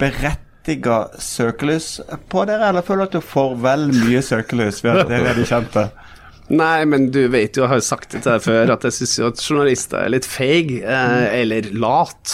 berettiga 0.00 1.00
søkelys 1.18 1.96
på 2.30 2.44
dere, 2.48 2.70
eller 2.70 2.86
føler 2.86 3.04
du 3.04 3.08
at 3.10 3.18
du 3.18 3.26
får 3.32 3.56
vel 3.64 3.88
mye 3.96 4.22
søkelys 4.22 4.82
ved 4.84 5.02
at 5.02 5.10
dere 5.10 5.32
er 5.32 5.40
de 5.40 5.48
kjente? 5.48 5.88
Nei, 6.50 6.84
men 6.90 7.04
du 7.14 7.20
vet 7.30 7.54
jo, 7.54 7.62
jeg 7.62 7.70
har 7.70 7.78
jo 7.78 7.84
sagt 7.86 8.10
det 8.10 8.24
til 8.24 8.32
deg 8.32 8.42
før, 8.42 8.72
at 8.74 8.82
jeg 8.88 8.94
syns 8.96 9.12
jo 9.20 9.28
at 9.30 9.42
journalister 9.44 10.00
er 10.02 10.10
litt 10.10 10.26
feig, 10.26 10.72
eh, 10.82 11.26
eller 11.40 11.68
lat. 11.78 12.32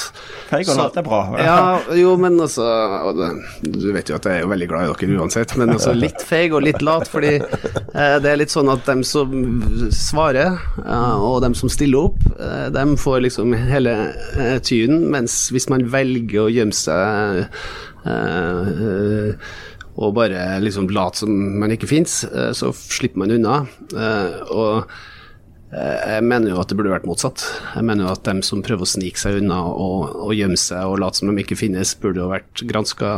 Feig 0.49 0.71
og 0.73 0.79
lat 0.79 0.97
er 0.97 1.05
bra. 1.05 1.19
Ja, 1.43 1.57
jo, 1.99 2.15
men 2.21 2.39
altså 2.41 2.65
Du 3.61 3.91
vet 3.93 4.09
jo 4.09 4.17
at 4.17 4.29
jeg 4.29 4.39
er 4.39 4.47
jo 4.47 4.51
veldig 4.55 4.69
glad 4.71 4.87
i 4.89 4.95
dere 5.05 5.21
uansett, 5.21 5.53
men 5.61 5.75
altså 5.75 5.93
litt 5.97 6.25
feig 6.25 6.55
og 6.57 6.65
litt 6.65 6.81
lat, 6.87 7.11
fordi 7.13 7.35
eh, 7.37 8.17
det 8.25 8.33
er 8.33 8.41
litt 8.41 8.55
sånn 8.55 8.73
at 8.73 8.89
dem 8.89 9.05
som 9.05 9.37
svarer, 9.93 10.57
eh, 10.81 11.17
og 11.29 11.43
dem 11.45 11.57
som 11.59 11.69
stiller 11.73 12.09
opp, 12.09 12.25
eh, 12.41 12.69
dem 12.73 12.97
får 13.01 13.21
liksom 13.29 13.53
hele 13.69 13.97
eh, 14.39 14.57
tyden, 14.65 15.11
mens 15.13 15.51
hvis 15.53 15.69
man 15.73 15.85
velger 15.93 16.47
å 16.47 16.51
gjemme 16.57 16.77
seg 16.77 17.45
eh, 18.09 19.35
og 19.97 20.15
bare 20.17 20.61
liksom 20.61 20.89
late 20.93 21.25
som 21.25 21.35
man 21.61 21.73
ikke 21.73 21.89
fins, 21.89 22.23
eh, 22.25 22.53
så 22.57 22.73
slipper 22.77 23.25
man 23.25 23.33
unna. 23.33 23.61
Eh, 23.97 24.41
og 24.53 24.91
eh, 25.73 26.17
jeg 26.17 26.27
mener 26.29 26.53
jo 26.53 26.59
at 26.61 26.69
det 26.69 26.77
burde 26.77 26.93
vært 26.93 27.09
motsatt. 27.09 27.45
Jeg 27.73 27.87
mener 27.89 28.05
jo 28.05 28.13
at 28.13 28.25
dem 28.29 28.43
som 28.45 28.61
prøver 28.65 28.85
å 28.85 28.91
snike 28.91 29.21
seg 29.21 29.41
unna 29.41 29.63
og, 29.73 30.13
og 30.27 30.35
gjemme 30.37 30.59
seg 30.61 30.85
og 30.85 31.01
late 31.01 31.23
som 31.23 31.33
de 31.33 31.45
ikke 31.45 31.57
finnes, 31.57 31.95
burde 32.03 32.21
jo 32.21 32.29
vært 32.35 32.65
granska 32.69 33.15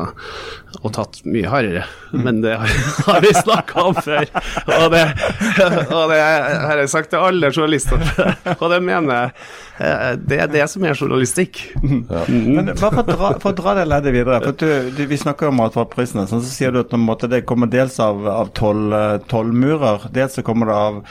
og 0.79 0.93
tatt 0.95 1.19
mye 1.27 1.51
hardere. 1.51 1.83
Men 2.15 2.45
det 2.47 2.55
har 2.61 3.23
vi 3.27 3.35
snakka 3.35 3.89
om 3.91 3.99
før, 3.99 4.31
og 4.79 4.87
det, 4.95 5.05
og 5.99 6.15
det 6.15 6.23
har 6.23 6.85
jeg 6.85 6.95
sagt 6.95 7.11
til 7.11 7.27
alle 7.27 7.51
journalister, 7.51 8.07
og 8.61 8.69
det 8.71 8.85
mener 8.87 9.19
jeg 9.19 9.35
det 9.79 10.41
er 10.43 10.51
det 10.51 10.65
som 10.73 10.85
er 10.85 10.97
journalistikk. 10.97 11.61
Ja. 12.09 12.25
Men 12.29 12.73
bare 12.73 12.91
for 12.91 13.03
å 13.03 13.07
dra, 13.07 13.31
for 13.43 13.53
å 13.53 13.57
dra 13.59 13.75
det 13.79 13.87
leddet 13.89 14.15
videre. 14.15 14.41
for 14.43 14.57
du, 14.59 14.91
du, 14.97 15.03
Vi 15.11 15.19
snakker 15.21 15.51
om 15.51 15.59
matvareprisene. 15.61 16.27
Sånn, 16.31 16.43
så 16.43 16.51
sier 16.51 16.75
du 16.75 16.81
at 16.81 16.95
måte, 16.99 17.31
det 17.31 17.45
kommer 17.49 17.71
dels 17.71 17.99
av, 18.03 18.27
av 18.29 18.51
eh, 18.51 19.19
tollmurer, 19.31 20.09
dels 20.15 20.39
så 20.39 20.45
kommer 20.47 20.71
det 20.71 20.79
av 20.79 21.03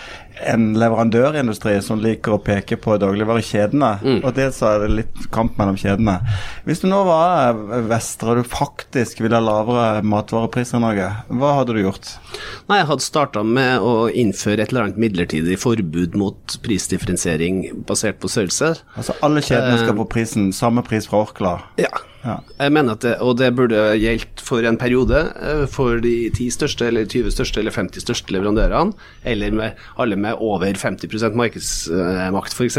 en 0.47 0.65
leverandørindustri 0.77 1.77
som 1.81 2.01
liker 2.01 2.35
å 2.35 2.41
peke 2.43 2.77
på 2.81 2.97
dagligvarekjedene. 3.01 3.91
Mm. 4.03 4.19
Og 4.21 4.35
dels 4.37 4.59
er 4.65 4.83
det 4.83 4.91
litt 4.99 5.23
kamp 5.33 5.57
mellom 5.57 5.77
kjedene. 5.79 6.19
Hvis 6.67 6.83
du 6.83 6.89
nå 6.91 7.01
var 7.07 7.53
eh, 7.53 7.87
Vestre 7.87 8.33
og 8.33 8.41
du 8.41 8.51
faktisk 8.51 9.23
ville 9.23 9.39
ha 9.39 9.43
lavere 9.43 10.03
matvarepriser 10.05 10.81
i 10.81 10.83
Norge, 10.83 11.09
hva 11.39 11.53
hadde 11.59 11.77
du 11.77 11.81
gjort? 11.83 12.13
Nei, 12.67 12.81
Jeg 12.81 12.89
hadde 12.91 13.07
starta 13.07 13.43
med 13.47 13.85
å 13.85 14.07
innføre 14.11 14.63
et 14.63 14.73
eller 14.73 14.87
annet 14.87 15.01
midlertidig 15.01 15.57
forbud 15.61 16.17
mot 16.19 16.59
prisdifferensiering 16.65 17.63
basert 17.87 18.19
på 18.21 18.31
størrelse 18.31 18.56
priser. 18.57 18.83
Altså 18.97 19.13
alle 19.25 19.41
kjedene 19.41 19.77
skal 19.81 19.95
få 19.95 20.05
eh, 20.05 20.11
prisen, 20.11 20.51
samme 20.53 20.83
pris 20.85 21.07
fra 21.09 21.21
Orkla? 21.25 21.53
Ja. 21.77 21.91
ja. 22.23 22.39
Jeg 22.59 22.73
mener 22.73 22.97
at 22.97 23.01
det, 23.05 23.15
og 23.21 23.37
det 23.39 23.55
burde 23.55 23.97
gjeldt 23.99 24.41
for 24.43 24.65
en 24.65 24.77
periode 24.77 25.33
eh, 25.35 25.65
for 25.69 26.01
de 26.03 26.29
10 26.33 26.49
største 26.57 26.87
eller 26.87 27.05
20 27.05 27.31
største 27.35 27.59
eller 27.61 27.71
50 27.75 28.01
største 28.05 28.33
leverandørene, 28.35 28.93
eller 29.23 29.51
med 29.51 29.71
alle 29.97 30.15
med 30.15 30.33
over 30.39 30.73
50% 30.73 31.37
markedsmakt, 31.37 32.53
f.eks. 32.53 32.77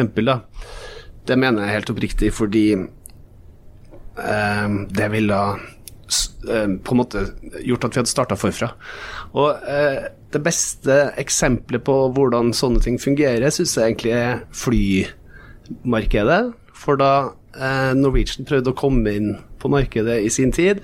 Det 1.28 1.36
mener 1.38 1.62
jeg 1.64 1.76
helt 1.76 1.90
oppriktig 1.92 2.32
fordi 2.32 2.66
eh, 2.76 4.68
det 4.88 5.10
ville 5.12 5.42
på 6.48 6.94
en 6.94 6.96
måte 6.96 7.20
gjort 7.60 7.84
at 7.84 7.92
vi 7.92 8.00
hadde 8.00 8.10
starta 8.10 8.36
forfra. 8.38 8.70
Og 9.36 9.68
eh, 9.68 10.08
det 10.32 10.40
beste 10.44 10.96
eksempelet 11.20 11.84
på 11.84 11.96
hvordan 12.16 12.54
sånne 12.56 12.82
ting 12.84 12.98
fungerer, 13.00 13.50
syns 13.52 13.76
jeg 13.76 13.92
egentlig 13.92 14.14
er 14.16 14.42
fly 14.56 14.84
markedet. 15.82 16.52
For 16.78 16.98
da 17.00 17.12
eh, 17.58 17.92
Norwegian 17.98 18.46
prøvde 18.48 18.72
å 18.72 18.78
komme 18.78 19.14
inn 19.18 19.30
på 19.58 19.70
markedet 19.72 20.20
i 20.22 20.30
sin 20.32 20.52
tid, 20.54 20.82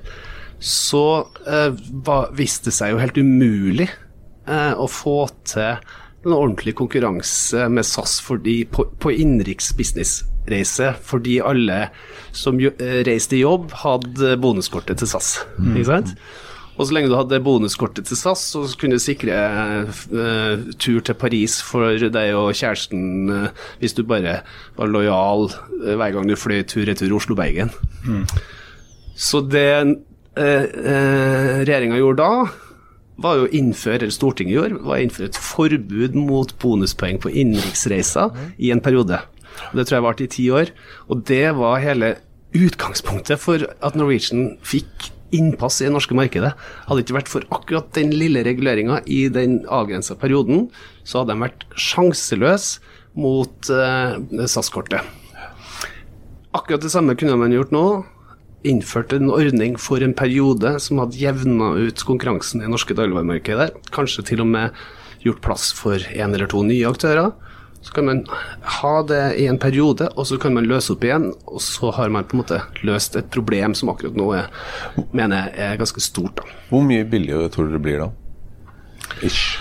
så 0.59 1.05
eh, 1.47 1.70
var, 2.07 2.33
viste 2.37 2.70
det 2.70 2.79
seg 2.79 2.94
jo 2.94 3.03
helt 3.03 3.20
umulig 3.20 3.88
eh, 3.88 4.73
å 4.75 4.88
få 4.90 5.18
til 5.47 5.77
en 6.25 6.33
ordentlig 6.33 6.75
konkurranse 6.79 7.66
med 7.68 7.87
SAS 7.87 8.16
fordi, 8.25 8.62
på, 8.64 8.87
på 9.01 9.12
innenriks 9.12 9.75
businessreise, 9.77 10.94
fordi 11.05 11.37
alle 11.44 11.88
som 12.33 12.59
jo, 12.61 12.73
eh, 12.81 13.03
reiste 13.07 13.37
i 13.38 13.44
jobb, 13.44 13.70
hadde 13.85 14.38
bonuskortet 14.40 15.03
til 15.03 15.11
SAS. 15.11 15.37
Mm. 15.59 15.75
Ikke 15.75 15.90
sant? 15.90 16.14
Og 16.75 16.89
så 16.89 16.95
lenge 16.97 17.11
du 17.11 17.15
hadde 17.15 17.39
bonuskortet 17.45 18.09
til 18.09 18.19
SAS, 18.19 18.49
så 18.51 18.65
kunne 18.81 18.99
du 18.99 19.03
sikre 19.03 19.37
uh, 19.87 20.65
tur 20.81 21.05
til 21.07 21.19
Paris 21.19 21.61
for 21.63 21.95
deg 22.03 22.35
og 22.35 22.51
kjæresten 22.59 23.31
uh, 23.31 23.69
hvis 23.79 23.95
du 23.95 24.03
bare 24.09 24.41
var 24.79 24.91
lojal 24.91 25.47
uh, 25.53 25.95
hver 25.95 26.17
gang 26.17 26.27
du 26.27 26.35
fløy 26.39 26.65
tur-retur 26.67 27.15
Oslo-Bergen. 27.15 27.71
Så 29.15 29.45
det 29.47 29.71
eh, 30.35 30.65
regjeringa 31.63 32.01
gjorde 32.01 32.25
da, 32.25 32.47
var 33.23 33.39
jo 33.39 33.47
innføre, 33.55 34.01
eller 34.03 34.15
Stortinget 34.15 34.57
gjorde, 34.57 34.81
var 34.83 34.99
å 34.99 35.05
innføre 35.05 35.31
et 35.31 35.39
forbud 35.39 36.19
mot 36.19 36.51
bonuspoeng 36.59 37.21
på 37.23 37.31
innenriksreiser 37.31 38.35
i 38.59 38.73
en 38.75 38.83
periode. 38.83 39.21
Og 39.71 39.79
det 39.79 39.87
tror 39.87 40.01
jeg 40.01 40.07
varte 40.09 40.27
i 40.27 40.33
ti 40.35 40.49
år. 40.51 40.75
Og 41.07 41.23
det 41.31 41.45
var 41.55 41.83
hele 41.85 42.17
utgangspunktet 42.55 43.39
for 43.43 43.63
at 43.63 43.99
Norwegian 43.99 44.57
fikk 44.67 45.13
innpass 45.35 45.81
i 45.83 45.88
det 45.88 45.94
norske 45.94 46.16
markedet. 46.16 46.55
Hadde 46.87 47.01
det 47.01 47.07
ikke 47.07 47.18
vært 47.18 47.33
for 47.33 47.47
akkurat 47.55 47.90
den 47.97 48.14
lille 48.14 48.44
reguleringa 48.47 49.01
i 49.11 49.27
den 49.33 49.62
avgrensa 49.73 50.16
perioden, 50.18 50.68
så 51.05 51.23
hadde 51.23 51.35
de 51.35 51.44
vært 51.44 51.66
sjanseløse 51.77 52.94
mot 53.18 53.70
eh, 53.70 54.18
SAS-kortet. 54.51 55.05
Akkurat 56.55 56.83
det 56.85 56.92
samme 56.94 57.16
kunne 57.18 57.38
man 57.38 57.55
gjort 57.55 57.75
nå. 57.75 57.87
Innført 58.64 59.12
en 59.12 59.33
ordning 59.35 59.75
for 59.81 60.03
en 60.05 60.14
periode 60.16 60.77
som 60.81 61.03
hadde 61.03 61.18
jevna 61.20 61.75
ut 61.77 62.05
konkurransen 62.07 62.62
i 62.64 62.70
norske 62.70 62.97
dagligvaremarkedet. 62.97 63.73
Kanskje 63.94 64.25
til 64.31 64.44
og 64.44 64.53
med 64.55 64.85
gjort 65.25 65.42
plass 65.44 65.73
for 65.77 65.99
én 65.99 66.33
eller 66.33 66.49
to 66.51 66.62
nye 66.66 66.87
aktører. 66.88 67.33
Så 67.85 67.92
kan 67.92 68.09
man 68.09 68.23
ha 68.81 68.94
det 69.05 69.23
i 69.42 69.47
en 69.51 69.61
periode, 69.61 70.09
og 70.16 70.29
så 70.29 70.38
kan 70.40 70.57
man 70.57 70.68
løse 70.68 70.94
opp 70.94 71.05
igjen. 71.05 71.29
Og 71.47 71.61
så 71.62 71.92
har 71.92 72.12
man 72.12 72.25
på 72.25 72.38
en 72.38 72.42
måte 72.44 72.62
løst 72.87 73.18
et 73.20 73.29
problem 73.35 73.77
som 73.77 73.92
akkurat 73.92 74.16
nå 74.16 74.31
er, 74.38 74.49
mener 75.12 75.53
jeg 75.53 75.68
er 75.75 75.81
ganske 75.83 76.03
stort. 76.05 76.40
da. 76.40 76.59
Hvor 76.73 76.85
mye 76.87 77.05
billigere 77.05 77.53
tror 77.53 77.68
du 77.68 77.77
det 77.77 77.85
blir 77.85 78.07
da? 78.07 78.11
Ish. 79.23 79.61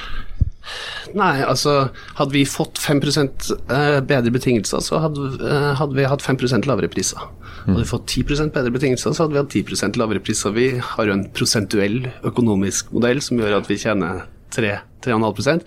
Nei, 1.14 1.44
altså 1.46 1.90
hadde 2.18 2.34
vi 2.34 2.46
fått 2.48 2.80
5 2.82 3.02
eh, 3.04 4.00
bedre 4.02 4.32
betingelser, 4.34 4.82
så 4.82 5.02
hadde, 5.04 5.28
eh, 5.46 5.74
hadde 5.78 5.98
vi 5.98 6.08
hatt 6.10 6.24
5% 6.26 6.66
lavere 6.70 6.90
priser. 6.90 7.22
Hadde 7.66 7.84
vi 7.84 7.90
fått 7.90 8.08
10% 8.10 8.54
bedre 8.56 8.74
betingelser, 8.74 9.14
så 9.14 9.26
hadde 9.26 9.36
vi 9.36 9.42
hatt 9.44 9.54
10% 9.54 10.00
lavere 10.00 10.24
priser. 10.24 10.56
Vi 10.56 10.70
har 10.80 11.08
jo 11.08 11.14
en 11.14 11.28
prosentuell 11.36 12.08
økonomisk 12.26 12.92
modell 12.96 13.22
som 13.22 13.40
gjør 13.40 13.60
at 13.60 13.70
vi 13.70 13.78
tjener 13.84 14.26
3-3,5% 14.54 15.64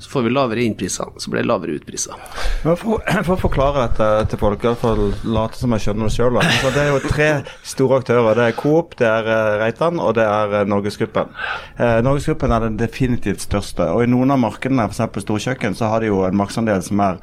Så 0.00 0.10
får 0.10 0.22
vi 0.22 0.30
lavere 0.32 0.62
innpriser, 0.64 1.10
så 1.16 1.30
blir 1.30 1.42
det 1.42 1.48
lavere 1.50 1.74
utpriser. 1.76 2.16
Men 2.64 2.78
for, 2.80 3.02
for 3.26 3.34
å 3.34 3.40
forklare 3.42 3.84
dette 3.88 4.08
til 4.32 4.40
folk, 4.40 4.62
for 4.62 4.72
hvert 4.72 4.84
fall 4.84 5.34
late 5.36 5.60
som 5.60 5.76
jeg 5.76 5.84
skjønner 5.84 6.08
det 6.08 6.14
sjøl. 6.16 6.40
Det 6.40 6.84
er 6.84 6.88
jo 6.88 7.02
tre 7.04 7.28
store 7.74 8.00
aktører. 8.00 8.38
Det 8.38 8.48
er 8.48 8.56
Coop, 8.56 8.96
det 9.00 9.10
er 9.10 9.28
eh, 9.34 9.52
Reitan 9.64 10.00
og 10.00 10.16
det 10.16 10.24
er 10.24 10.56
eh, 10.62 10.66
Norgesgruppen. 10.70 11.36
Eh, 11.76 11.98
Norgesgruppen 12.06 12.56
er 12.56 12.66
den 12.68 12.80
definitivt 12.80 13.44
største. 13.44 13.90
Og 13.92 14.06
i 14.06 14.10
noen 14.10 14.32
av 14.32 14.40
markedene, 14.40 14.88
f.eks. 14.88 15.24
storkjøkken, 15.26 15.76
så 15.76 15.92
har 15.92 16.04
de 16.04 16.12
jo 16.12 16.24
en 16.28 16.38
markedsandel 16.40 16.84
som 16.86 17.04
er 17.04 17.20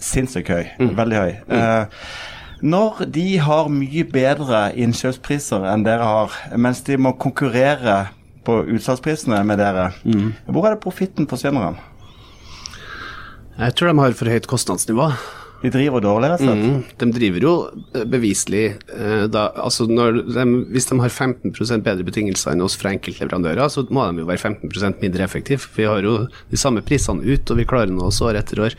sinnssykt 0.00 0.52
høy. 0.54 0.68
Veldig 0.96 1.18
høy. 1.24 1.32
Eh, 1.56 2.04
når 2.60 3.06
de 3.08 3.26
har 3.40 3.70
mye 3.72 4.04
bedre 4.04 4.66
innkjøpspriser 4.76 5.64
enn 5.70 5.84
dere 5.86 6.04
har, 6.04 6.34
mens 6.60 6.82
de 6.84 6.98
må 7.00 7.14
konkurrere 7.20 8.10
på 8.46 8.62
utsalgsprisene 8.76 9.42
med 9.46 9.60
dere, 9.60 9.90
hvor 10.46 10.66
er 10.66 10.76
det 10.76 10.84
profitten 10.84 11.28
forsvinner 11.30 11.70
hen? 11.70 11.80
Jeg 13.60 13.76
tror 13.76 13.90
de 13.90 14.00
har 14.00 14.16
for 14.16 14.32
høyt 14.32 14.48
kostnadsnivå. 14.48 15.10
De 15.60 15.68
driver 15.68 16.00
dårlig, 16.00 16.30
rett 16.32 16.40
og 16.40 16.48
slett? 16.48 16.62
Mm, 16.64 16.84
de 17.02 17.06
driver 17.12 17.44
jo 17.44 17.50
eh, 17.92 18.04
beviselig 18.08 18.62
eh, 18.96 19.24
da, 19.28 19.42
altså 19.60 19.84
de, 19.90 20.44
Hvis 20.72 20.88
de 20.88 20.96
har 21.02 21.12
15% 21.12 21.84
bedre 21.84 22.06
betingelser 22.06 22.54
enn 22.54 22.64
oss 22.64 22.78
fra 22.80 22.94
enkeltleverandører, 22.94 23.68
så 23.68 23.84
må 23.92 24.06
de 24.08 24.24
jo 24.24 24.30
være 24.30 24.40
15% 24.54 25.04
mindre 25.04 25.26
effektive. 25.26 25.68
Vi 25.76 25.84
har 25.84 26.00
jo 26.06 26.14
de 26.48 26.60
samme 26.60 26.80
prisene 26.86 27.20
ut, 27.26 27.52
og 27.52 27.60
vi 27.60 27.68
klarer 27.68 27.92
nå 27.92 28.08
oss 28.08 28.22
år 28.24 28.40
etter 28.40 28.64
år. 28.70 28.78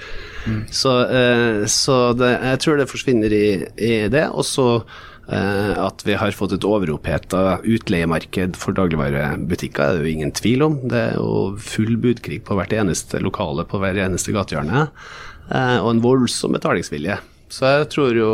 Så, 0.74 0.96
eh, 1.06 1.62
så 1.70 2.02
det, 2.18 2.34
jeg 2.50 2.64
tror 2.66 2.82
det 2.82 2.90
forsvinner 2.90 3.38
i, 3.38 3.46
i 3.78 3.94
det. 4.10 4.26
Og 4.34 4.48
så 4.48 4.68
at 5.30 6.02
vi 6.04 6.16
har 6.18 6.32
fått 6.36 6.56
et 6.58 6.66
overoppheta 6.68 7.60
utleiemarked 7.64 8.58
for 8.60 8.74
dagligvarebutikker, 8.76 9.84
er 9.84 10.00
det 10.02 10.08
jo 10.10 10.14
ingen 10.16 10.32
tvil 10.36 10.64
om. 10.66 10.80
Det 10.92 10.98
er 11.12 11.16
jo 11.20 11.56
full 11.62 11.96
budkrig 12.02 12.42
på 12.48 12.58
hvert 12.58 12.74
eneste 12.74 13.22
lokale 13.24 13.64
på 13.70 13.80
hver 13.80 14.00
eneste 14.08 14.34
gatehjørne, 14.36 14.88
eh, 15.52 15.78
og 15.80 15.90
en 15.94 16.04
voldsom 16.04 16.58
betalingsvilje. 16.58 17.20
Så 17.52 17.68
jeg 17.78 17.90
tror 17.94 18.16
jo 18.18 18.32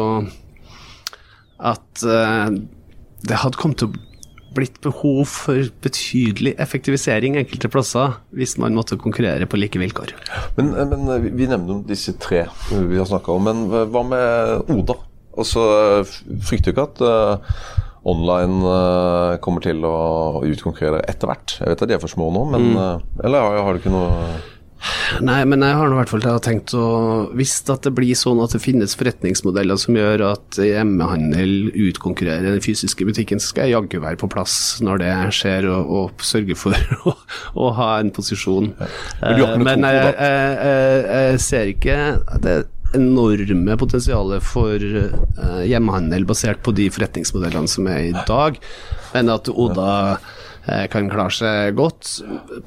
at 1.59 2.03
eh, 2.05 2.51
det 3.27 3.39
hadde 3.41 3.57
kommet 3.59 3.81
til 3.81 3.89
å 3.91 4.03
blitt 4.57 4.79
behov 4.81 5.27
for 5.29 5.67
betydelig 5.83 6.55
effektivisering 6.57 7.35
enkelte 7.37 7.69
plasser 7.69 8.15
hvis 8.33 8.55
man 8.57 8.73
måtte 8.73 8.97
konkurrere 8.97 9.45
på 9.45 9.59
like 9.59 9.77
vilkår. 9.77 10.15
Men, 10.57 10.71
men 10.89 11.03
vi- 11.27 11.45
nevner 11.51 11.83
disse 11.85 12.15
tre 12.17 12.45
vi 12.71 12.97
har 12.97 13.05
snakka 13.05 13.35
om, 13.35 13.43
men 13.45 13.67
hva 13.91 14.01
med 14.07 14.71
Oda? 14.73 14.95
Altså, 15.37 15.63
frykter 16.49 16.71
du 16.71 16.75
ikke 16.75 16.87
at 16.89 17.01
eh, 17.05 17.55
online 18.07 18.61
eh, 18.73 19.37
kommer 19.43 19.63
til 19.65 19.83
å 19.87 19.95
utkonkurrere 20.47 21.03
etter 21.11 21.29
hvert? 21.31 21.57
Jeg 21.61 21.73
vet 21.73 21.81
at 21.85 21.89
de 21.91 21.97
er 21.97 22.03
for 22.03 22.11
små 22.13 22.29
nå, 22.33 22.45
men 22.53 22.69
eh, 22.75 23.25
Eller 23.27 23.43
har, 23.43 23.59
har 23.67 23.75
du 23.77 23.83
ikke 23.83 23.93
noe 23.93 24.13
Nei, 25.25 25.39
men 25.49 25.63
jeg 25.65 25.73
har 25.73 25.89
i 25.89 25.95
hvert 25.97 26.11
fall 26.11 26.21
tenkt 26.45 26.69
å 26.77 26.83
Hvis 27.33 27.55
at 27.73 27.87
det 27.87 27.91
blir 27.97 28.13
sånn 28.17 28.37
at 28.43 28.53
det 28.53 28.59
finnes 28.61 28.93
forretningsmodeller 28.99 29.79
som 29.81 29.97
gjør 29.97 30.21
at 30.27 30.59
hjemmehandel 30.61 31.71
utkonkurrerer 31.73 32.45
den 32.53 32.61
fysiske 32.61 33.07
butikken, 33.07 33.41
så 33.41 33.49
skal 33.49 33.65
jeg 33.65 33.73
jaggu 33.73 34.03
være 34.03 34.19
på 34.21 34.29
plass 34.29 34.77
når 34.85 35.01
det 35.01 35.11
skjer, 35.39 35.65
og, 35.73 35.89
og 35.97 36.25
sørge 36.25 36.57
for 36.61 36.77
å, 37.09 37.15
å 37.57 37.71
ha 37.79 37.89
en 38.03 38.13
posisjon. 38.13 38.69
Men 38.77 39.41
noe 39.41 39.49
Eh, 39.57 39.65
Men 39.65 39.87
jeg, 39.89 40.13
jeg, 40.13 40.55
jeg, 40.61 41.03
jeg 41.09 41.41
ser 41.47 41.73
ikke 41.73 41.97
det 42.45 42.57
enorme 42.95 43.77
potensialet 43.79 44.43
for 44.45 44.79
uh, 44.79 45.61
hjemmehandel 45.67 46.25
basert 46.27 46.61
på 46.63 46.73
de 46.77 46.87
forretningsmodellene 46.93 47.71
som 47.71 47.87
er 47.91 48.09
i 48.09 48.25
dag, 48.29 48.59
men 49.13 49.31
at 49.33 49.49
Oda 49.51 49.91
uh, 50.17 50.85
kan 50.93 51.09
klare 51.11 51.35
seg 51.35 51.77
godt 51.79 52.17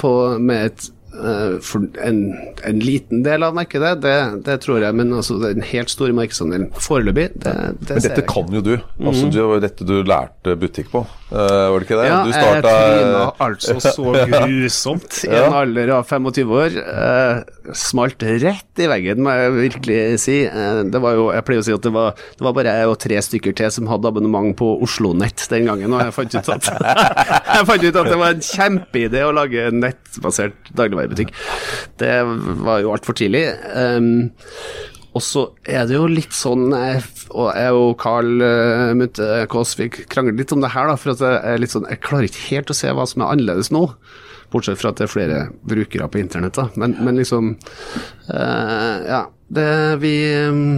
på, 0.00 0.12
med 0.40 0.70
et 0.70 0.88
eh, 0.88 0.96
for 1.66 1.86
en, 2.04 2.18
en 2.64 2.80
liten 2.82 3.24
del 3.26 3.42
av 3.42 3.54
markedet, 3.56 3.96
det, 4.04 4.14
det 4.46 4.56
tror 4.64 4.84
jeg, 4.84 4.94
men 4.96 5.10
altså 5.16 5.38
den 5.42 5.64
helt 5.66 5.90
store 5.90 6.14
markedsandelen 6.16 6.68
foreløpig, 6.78 7.26
det, 7.42 7.54
det 7.82 7.96
Men 7.96 8.04
dette 8.04 8.22
jeg 8.22 8.28
kan 8.30 8.54
jo 8.54 8.62
du. 8.64 8.74
Altså, 9.00 9.30
Det 9.34 9.46
var 9.50 9.64
dette 9.64 9.86
du 9.88 9.96
lærte 10.06 10.54
butikk 10.60 10.92
på, 10.92 11.02
eh, 11.32 11.64
var 11.72 11.82
det 11.82 11.88
ikke 11.88 11.98
det? 11.98 12.06
Ja, 12.08 12.20
du 12.22 12.30
jeg 12.30 12.44
starta 12.44 12.74
tryna 12.76 13.24
altså 13.46 13.76
så 13.84 14.14
grusomt 14.30 15.18
i 15.26 15.32
en 15.40 15.56
alder 15.60 15.94
av 15.98 16.06
25 16.08 16.54
år. 16.60 16.78
Eh, 16.80 17.74
smalt 17.80 18.24
rett 18.44 18.84
i 18.84 18.88
veggen, 18.90 19.24
må 19.26 19.34
jeg 19.34 19.56
virkelig 19.58 20.00
si. 20.24 20.38
Eh, 20.46 20.82
det 20.90 21.02
var 21.02 21.18
jo, 21.18 21.28
jeg 21.34 21.46
pleier 21.48 21.64
å 21.64 21.68
si 21.68 21.76
at 21.76 21.86
det 21.86 21.94
var, 21.96 22.14
det 22.38 22.46
var 22.48 22.56
bare 22.56 22.76
jeg 22.80 22.92
og 22.94 22.98
tre 23.02 23.20
stykker 23.30 23.56
til 23.60 23.74
som 23.74 23.90
hadde 23.90 24.10
abonnement 24.10 24.54
på 24.58 24.72
Oslo 24.84 25.12
Nett 25.20 25.48
den 25.50 25.66
gangen, 25.68 25.92
og 25.92 26.06
jeg 26.06 26.16
fant 26.16 26.38
ut 26.38 26.54
at, 26.54 26.70
jeg 27.58 27.68
fant 27.68 27.88
ut 27.88 28.02
at 28.04 28.12
det 28.14 28.20
var 28.20 28.36
en 28.36 28.46
kjempeidé 28.50 29.26
å 29.26 29.34
lage 29.34 29.68
nettbasert 29.74 30.10
nettbasert 30.20 30.72
dagligvarebutikk. 31.00 31.34
Det 32.00 32.14
var 32.64 32.80
jo 32.84 32.94
altfor 32.94 33.16
tidlig. 33.18 33.44
Um, 33.74 34.30
og 35.10 35.24
så 35.26 35.48
er 35.66 35.88
det 35.90 35.96
jo 35.96 36.04
litt 36.06 36.30
sånn 36.30 36.68
Og 36.70 37.48
jeg 37.50 37.74
og 37.74 37.96
Carl 37.98 38.28
uh, 38.38 38.92
Munthe 38.94 39.40
Kaas 39.50 39.72
vi 39.74 39.88
krangler 39.90 40.36
litt 40.38 40.54
om 40.54 40.62
det 40.62 40.70
her, 40.70 40.86
da, 40.86 40.94
for 40.94 41.10
jeg, 41.18 41.70
sånn, 41.72 41.88
jeg 41.90 42.02
klarer 42.04 42.28
ikke 42.28 42.46
helt 42.52 42.70
å 42.70 42.78
se 42.78 42.92
hva 42.94 43.06
som 43.10 43.24
er 43.24 43.34
annerledes 43.34 43.72
nå. 43.74 43.88
Bortsett 44.50 44.78
fra 44.78 44.92
at 44.92 44.98
det 44.98 45.08
er 45.08 45.12
flere 45.12 45.42
brukere 45.66 46.08
på 46.10 46.22
internett. 46.22 46.58
da. 46.58 46.68
Men, 46.78 46.96
men 47.02 47.20
liksom 47.20 47.56
uh, 48.30 48.96
Ja. 49.06 49.26
Det 49.50 49.98
vi 49.98 50.14
um, 50.46 50.76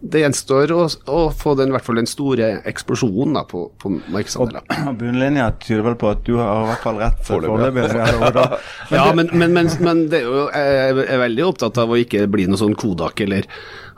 det 0.00 0.22
gjenstår 0.22 0.72
å, 0.74 0.84
å 1.10 1.20
få 1.34 1.54
den, 1.58 1.72
i 1.72 1.74
hvert 1.74 1.86
fall 1.86 1.98
den 1.98 2.08
store 2.08 2.50
eksplosjonen 2.68 3.34
da, 3.38 3.42
på, 3.48 3.64
på 3.82 3.90
markedsandeler. 4.14 4.64
Og 4.86 4.98
Bunnlinja 5.00 5.48
tyder 5.62 5.84
vel 5.88 5.98
på 5.98 6.12
at 6.12 6.22
du 6.26 6.36
har 6.38 6.62
i 6.62 6.68
hvert 6.70 6.84
fall 6.86 7.00
rett 7.02 7.24
Foreløpig. 7.26 7.88
Ja, 8.94 9.08
men, 9.16 9.30
men, 9.32 9.52
men, 9.56 9.70
men 9.84 10.04
det 10.12 10.22
er 10.22 10.28
jo, 10.28 10.46
jeg 10.54 11.04
er 11.04 11.22
veldig 11.24 11.46
opptatt 11.48 11.80
av 11.82 11.92
å 11.92 11.98
ikke 12.00 12.26
bli 12.30 12.46
noe 12.48 12.60
sånn 12.60 12.76
Kodak 12.78 13.20
eller 13.26 13.48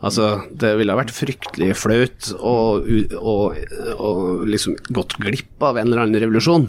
Altså, 0.01 0.27
det 0.57 0.73
ville 0.79 0.95
ha 0.95 0.99
vært 1.01 1.13
fryktelig 1.13 1.75
flaut 1.77 2.31
og, 2.39 2.87
og, 3.21 3.59
og 4.01 4.47
liksom 4.49 4.79
gått 4.97 5.19
glipp 5.21 5.65
av 5.67 5.77
en 5.77 5.91
eller 5.91 6.05
annen 6.07 6.23
revolusjon. 6.23 6.67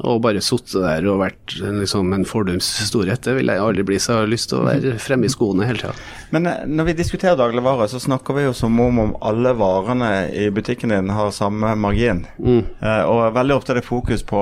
Og 0.00 0.22
bare 0.24 0.42
sittet 0.44 0.78
der 0.80 1.08
og 1.12 1.20
vært 1.20 1.56
liksom 1.60 2.14
en 2.16 2.24
fordums 2.28 2.70
storhet. 2.88 3.24
Det 3.26 3.36
vil 3.36 3.52
jeg 3.52 3.60
aldri 3.60 3.84
bli, 3.86 4.00
så 4.00 4.14
jeg 4.14 4.22
har 4.22 4.32
lyst 4.32 4.50
til 4.52 4.62
å 4.62 4.68
være 4.68 4.96
fremme 5.02 5.28
i 5.28 5.34
skoene 5.34 5.68
hele 5.68 5.82
tida. 5.82 5.96
Men 6.32 6.48
eh, 6.50 6.62
når 6.64 6.90
vi 6.90 6.98
diskuterer 7.02 7.38
dagligvarer, 7.38 7.90
så 7.92 8.00
snakker 8.02 8.38
vi 8.38 8.46
jo 8.48 8.56
som 8.56 8.80
om, 8.80 9.02
om 9.04 9.16
alle 9.24 9.52
varene 9.60 10.12
i 10.32 10.48
butikken 10.54 10.94
din 10.94 11.12
har 11.12 11.34
samme 11.36 11.74
margin. 11.76 12.24
Mm. 12.38 12.62
og 13.10 13.34
veldig 13.34 13.54
ofte 13.58 13.74
er 13.74 13.80
det 13.80 13.86
fokus 13.86 14.24
på 14.26 14.40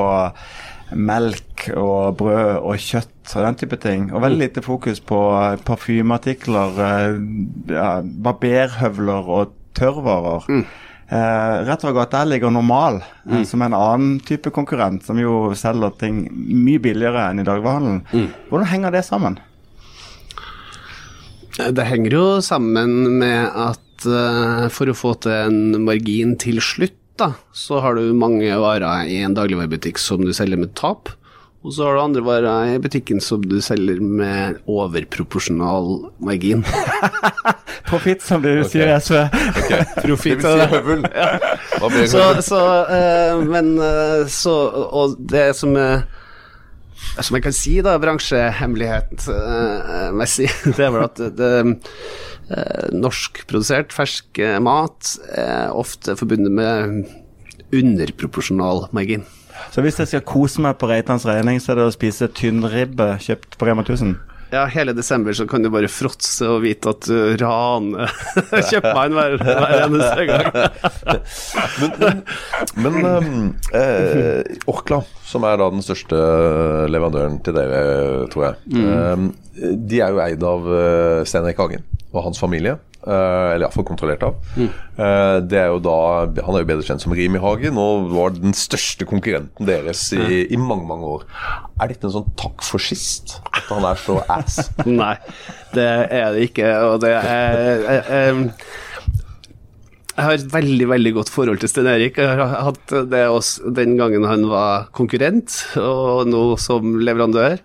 melk 0.94 1.68
og 1.78 2.18
brød 2.20 2.60
og 2.60 2.78
kjøtt 2.82 3.34
og 3.36 3.46
den 3.46 3.58
type 3.60 3.78
ting. 3.82 4.08
Og 4.12 4.24
veldig 4.24 4.40
lite 4.40 4.64
fokus 4.64 5.00
på 5.00 5.18
eh, 5.38 5.58
parfymeartikler, 5.66 6.80
eh, 6.86 7.20
ja, 7.72 7.90
barberhøvler 8.02 9.30
og 9.36 9.54
tørrvarer. 9.78 10.48
Eh, 11.12 11.54
rett 11.68 11.84
slett 11.84 12.12
der 12.14 12.28
ligger 12.28 12.52
Normal, 12.52 13.02
mm. 13.28 13.44
som 13.48 13.62
er 13.62 13.70
en 13.70 13.78
annen 13.78 14.18
type 14.26 14.50
konkurrent, 14.54 15.04
som 15.06 15.20
jo 15.20 15.52
selger 15.58 15.94
ting 16.00 16.24
mye 16.32 16.80
billigere 16.82 17.28
enn 17.30 17.42
i 17.42 17.46
dagligvarehandelen. 17.46 18.30
Hvordan 18.48 18.70
henger 18.72 18.94
det 18.96 19.06
sammen? 19.08 19.40
Det 21.52 21.84
henger 21.84 22.16
jo 22.16 22.26
sammen 22.40 23.18
med 23.20 23.44
at 23.44 24.06
eh, 24.08 24.68
for 24.72 24.88
å 24.88 24.96
få 24.96 25.12
til 25.20 25.34
en 25.36 25.84
margin 25.84 26.36
til 26.40 26.62
slutt, 26.64 26.96
da, 27.20 27.28
så 27.52 27.80
har 27.84 27.94
du 27.98 28.12
mange 28.16 28.48
varer 28.58 29.04
i 29.10 29.18
en 29.22 29.34
dagligvarebutikk 29.36 29.98
som 30.00 30.24
du 30.24 30.32
selger 30.36 30.58
med 30.60 30.74
tap. 30.78 31.08
Og 31.62 31.70
så 31.76 31.80
har 31.86 31.92
du 31.94 32.00
andre 32.02 32.22
varer 32.26 32.72
i 32.74 32.78
butikken 32.82 33.20
som 33.22 33.40
du 33.46 33.60
selger 33.62 34.00
med 34.02 34.56
overproporsjonal 34.66 35.86
margin. 36.18 36.64
Profitt, 37.90 38.22
som 38.26 38.42
du 38.42 38.50
sier 38.66 38.88
i 38.90 38.96
SV. 38.98 39.14
Profitt 40.02 40.42
Det 40.42 40.48
vil 40.48 40.58
si 40.64 40.68
høvel. 40.74 41.00
Hva 41.06 41.86
blir 41.92 42.06
Så, 42.10 42.18
høvel? 42.18 42.42
så 42.48 42.60
uh, 42.90 43.38
Men 43.46 43.66
så 44.32 44.54
Og 44.88 45.14
det 45.20 45.52
som 45.58 45.76
er 45.78 46.02
som 47.20 47.36
jeg 47.36 47.42
kan 47.44 47.52
si, 47.52 47.74
da, 47.84 47.98
bransjehemmelighetsmessig, 48.00 50.46
det 50.76 50.84
er 50.86 50.90
vel 50.94 51.04
at 51.08 51.18
det, 51.36 51.48
eh, 51.60 51.66
norskprodusert 52.92 53.94
fersk 53.94 54.40
eh, 54.42 54.58
mat 54.62 55.16
er 55.36 55.72
ofte 55.76 56.16
forbundet 56.18 56.52
med 56.52 57.06
underproporsjonal 57.72 58.88
margin. 58.92 59.24
Så 59.72 59.84
hvis 59.84 60.00
jeg 60.00 60.10
skal 60.10 60.26
kose 60.26 60.62
meg 60.64 60.76
på 60.80 60.88
Reitans 60.90 61.26
regning, 61.28 61.60
så 61.62 61.72
er 61.72 61.80
det 61.80 61.88
å 61.90 61.94
spise 61.94 62.28
tynn 62.36 62.64
ribbe 62.68 63.14
kjøpt 63.22 63.56
på 63.60 63.68
Rema 63.68 63.84
1000? 63.86 64.16
Ja, 64.52 64.66
hele 64.68 64.92
desember 64.92 65.32
så 65.32 65.46
kan 65.48 65.64
du 65.64 65.70
bare 65.72 65.88
fråtse 65.88 66.44
og 66.44 66.58
vite 66.66 66.92
at 66.92 67.06
du 67.08 67.38
raner 67.40 68.10
kjøpmannen 68.68 69.16
hver, 69.16 69.36
hver 69.40 69.72
eneste 69.78 70.26
gang. 70.28 70.50
Men 72.84 72.98
um, 73.00 73.30
eh, 73.72 74.42
Orkla, 74.68 75.00
som 75.24 75.48
er 75.48 75.56
da 75.56 75.70
den 75.72 75.84
største 75.86 76.20
leverandøren 76.92 77.40
til 77.46 77.56
dere, 77.56 77.80
tror 78.34 78.50
jeg, 78.50 78.84
um, 79.16 79.30
de 79.88 80.04
er 80.04 80.12
jo 80.12 80.20
eid 80.26 80.44
av 80.44 80.68
uh, 80.68 81.24
Stein 81.24 81.48
Hagen 81.48 81.88
og 82.12 82.24
hans 82.28 82.38
familie. 82.40 82.78
eh, 83.02 83.10
eller 83.56 83.64
iallfall 83.66 83.84
kontrollert 83.88 84.22
av. 84.22 84.36
Eh, 84.56 85.38
det 85.50 85.58
er 85.58 85.72
jo 85.72 85.80
da, 85.82 85.94
Han 86.46 86.54
er 86.54 86.62
jo 86.62 86.68
bedre 86.68 86.84
kjent 86.86 87.02
som 87.02 87.10
Rimi 87.18 87.40
Hagen 87.42 87.74
og 87.80 88.12
var 88.14 88.30
den 88.36 88.54
største 88.54 89.08
konkurrenten 89.10 89.66
deres 89.66 90.04
i, 90.14 90.44
i 90.54 90.56
mange 90.60 90.86
mange 90.86 91.08
år. 91.16 91.24
Er 91.82 91.90
dette 91.90 92.06
en 92.06 92.14
sånn 92.14 92.30
takk 92.38 92.62
for 92.62 92.78
sist? 92.78 93.40
At 93.50 93.66
han 93.72 93.88
er 93.90 93.98
så 93.98 94.20
ass? 94.30 94.60
Nei, 94.86 95.16
det 95.74 95.88
er 96.14 96.30
det 96.36 96.46
ikke. 96.52 96.70
Og 96.92 97.00
det 97.02 97.10
er 97.18 97.58
jeg, 97.58 98.06
jeg, 98.06 98.56
jeg 100.12 100.26
har 100.28 100.34
et 100.36 100.50
veldig 100.52 100.88
veldig 100.92 101.12
godt 101.16 101.30
forhold 101.32 101.58
til 101.62 101.70
Sten 101.72 101.88
Erik. 101.88 102.18
Jeg 102.20 102.36
har 102.38 102.58
hatt 102.68 102.92
det 103.10 103.22
også 103.32 103.72
den 103.74 103.96
gangen 103.98 104.26
han 104.28 104.44
var 104.50 104.90
konkurrent, 104.94 105.54
og 105.80 106.28
nå 106.28 106.42
som 106.60 106.98
leverandør. 107.00 107.58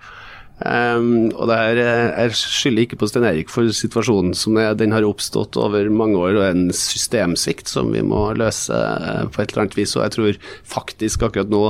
Um, 0.58 1.30
og 1.38 1.52
det 1.52 1.58
her, 1.58 1.78
eh, 1.78 2.24
Jeg 2.24 2.32
skylder 2.34 2.82
ikke 2.82 2.98
på 2.98 3.08
Sten 3.08 3.26
Erik 3.30 3.50
for 3.54 3.70
situasjonen 3.70 4.34
som 4.34 4.58
er, 4.58 4.74
den 4.74 4.92
har 4.92 5.06
oppstått 5.06 5.58
over 5.62 5.86
mange 5.94 6.18
år, 6.18 6.34
og 6.34 6.46
en 6.48 6.72
systemsvikt 6.74 7.70
som 7.70 7.92
vi 7.94 8.02
må 8.02 8.34
løse 8.34 8.74
uh, 8.74 9.28
på 9.30 9.44
et 9.44 9.52
eller 9.52 9.68
annet 9.68 9.78
vis. 9.78 9.94
Og 9.96 10.08
jeg 10.08 10.16
tror 10.16 10.40
faktisk 10.66 11.28
akkurat 11.28 11.54
nå 11.54 11.62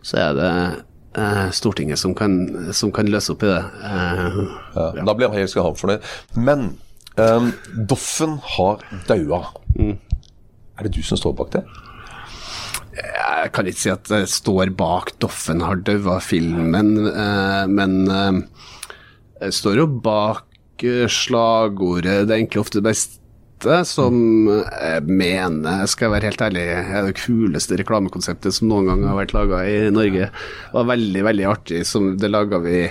så 0.00 0.22
er 0.22 0.38
det 0.38 0.52
uh, 1.20 1.50
Stortinget 1.52 2.00
som 2.00 2.14
kan, 2.16 2.72
som 2.72 2.92
kan 2.96 3.12
løse 3.12 3.34
opp 3.34 3.44
i 3.44 3.52
det. 3.52 3.60
Uh, 3.84 4.40
Ja, 4.96 5.04
Da 5.04 5.14
blir 5.14 5.36
helt 5.36 5.52
skal 5.52 5.76
for 5.76 5.92
det. 5.92 6.00
Men 6.34 6.78
um, 7.20 7.52
Doffen 7.76 8.38
har 8.56 8.80
daua. 9.08 9.44
Er 9.76 10.88
det 10.88 10.96
du 10.96 11.02
som 11.04 11.20
står 11.20 11.36
bak 11.36 11.52
det? 11.52 11.66
Jeg 13.00 13.52
kan 13.56 13.68
ikke 13.68 13.82
si 13.82 13.92
at 13.92 14.10
jeg 14.12 14.28
står 14.30 14.72
bak 14.76 15.14
Doffen 15.22 15.62
har 15.64 15.80
daua-filmen, 15.86 16.92
eh, 17.10 17.64
men 17.70 17.96
eh, 18.12 18.40
jeg 19.46 19.56
står 19.56 19.80
jo 19.82 19.86
bak 20.04 20.84
eh, 20.84 21.06
slagordet 21.08 22.26
'det 22.28 22.36
enkle 22.36 22.62
ofte 22.64 22.80
det 22.80 22.90
beste', 22.90 23.18
som 23.84 24.14
jeg 24.48 25.04
mener, 25.04 25.86
skal 25.86 26.08
jeg 26.08 26.14
være 26.14 26.28
helt 26.30 26.44
ærlig, 26.46 26.66
er 26.80 27.08
det 27.08 27.18
kuleste 27.20 27.76
reklamekonseptet 27.76 28.56
som 28.56 28.70
noen 28.70 28.88
gang 28.88 29.04
har 29.08 29.18
vært 29.18 29.34
laga 29.36 29.64
i 29.68 29.90
Norge. 29.92 30.30
Det 30.32 30.76
var 30.78 30.88
veldig, 30.88 31.24
veldig 31.28 31.48
artig. 31.50 31.82
Som 31.84 32.14
det 32.16 32.32
laga 32.32 32.60
vi 32.64 32.86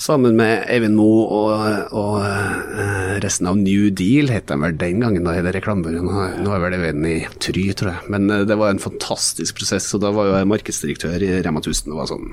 sammen 0.00 0.36
med 0.38 0.64
Eivind 0.70 0.96
Moe 0.98 1.24
og, 1.24 1.92
og 1.96 2.16
eh, 2.24 3.14
resten 3.22 3.48
av 3.50 3.58
New 3.60 3.88
Deal, 3.94 4.30
het 4.32 4.48
de 4.50 4.58
vel 4.60 4.76
den 4.80 5.02
gangen, 5.04 5.26
da, 5.26 5.36
i 5.36 5.44
det 5.44 5.54
reklamebyrået. 5.56 6.04
Nå, 6.04 6.24
nå 6.44 6.54
er 6.54 6.62
vel 6.64 6.76
Eivind 6.78 7.08
i 7.08 7.16
Try, 7.42 7.66
tror 7.78 7.92
jeg. 7.92 8.10
Men 8.14 8.28
eh, 8.32 8.44
det 8.48 8.58
var 8.60 8.74
en 8.74 8.82
fantastisk 8.82 9.58
prosess, 9.60 9.90
og 9.96 10.04
da 10.04 10.12
var 10.14 10.30
jo 10.30 10.36
jeg 10.38 10.50
markedsdirektør 10.50 11.26
i 11.26 11.32
Rema 11.44 11.62
1000. 11.62 11.92
Det 11.92 11.98
var 11.98 12.10
sånn 12.10 12.28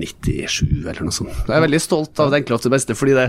97 0.00 0.64
eller 0.82 1.02
noe 1.06 1.16
sånt. 1.16 1.34
Jeg 1.46 1.56
er 1.58 1.66
veldig 1.66 1.82
stolt 1.82 2.22
av 2.22 2.32
det 2.32 2.42
enkle 2.42 2.58
og 2.58 2.66
det 2.66 2.74
beste, 2.76 2.98
fordi 2.98 3.18
det, 3.18 3.28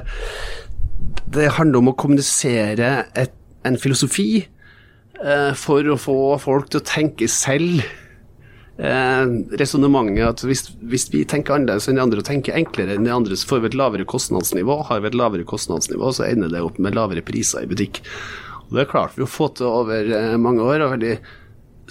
det 1.38 1.52
handler 1.58 1.84
om 1.84 1.94
å 1.94 1.98
kommunisere 2.00 2.94
et, 3.20 3.36
en 3.68 3.80
filosofi 3.80 4.30
eh, 4.44 5.52
for 5.60 5.92
å 5.92 6.00
få 6.00 6.18
folk 6.44 6.72
til 6.72 6.82
å 6.82 6.88
tenke 6.88 7.30
selv 7.32 7.84
eh, 8.78 9.26
resonnementet 9.60 10.26
at 10.28 10.44
hvis, 10.48 10.66
hvis 10.82 11.08
vi 11.14 11.24
tenker 11.30 11.58
annerledes 11.58 11.90
enn 11.90 12.00
de 12.00 12.06
andre 12.06 12.24
og 12.24 12.28
tenker 12.28 12.58
enklere 12.58 12.98
enn 12.98 13.08
de 13.08 13.14
andre, 13.14 13.38
så 13.38 13.50
får 13.50 13.64
vi 13.64 13.72
et 13.72 13.80
lavere 13.80 14.08
kostnadsnivå. 14.10 14.80
Har 14.90 15.04
vi 15.04 15.12
et 15.12 15.20
lavere 15.20 15.48
kostnadsnivå, 15.48 16.14
så 16.16 16.28
ender 16.30 16.54
det 16.54 16.64
opp 16.66 16.80
med 16.82 16.98
lavere 16.98 17.26
priser 17.26 17.66
i 17.66 17.70
butikk. 17.70 18.02
Og 18.70 18.80
Det 18.80 18.90
klarte 18.90 19.20
vi 19.20 19.28
å 19.28 19.30
få 19.30 19.52
til 19.58 19.70
over 19.70 20.10
eh, 20.18 20.38
mange 20.42 20.66
år, 20.66 20.80
og 20.82 20.88
er 20.88 20.96
veldig 20.98 21.16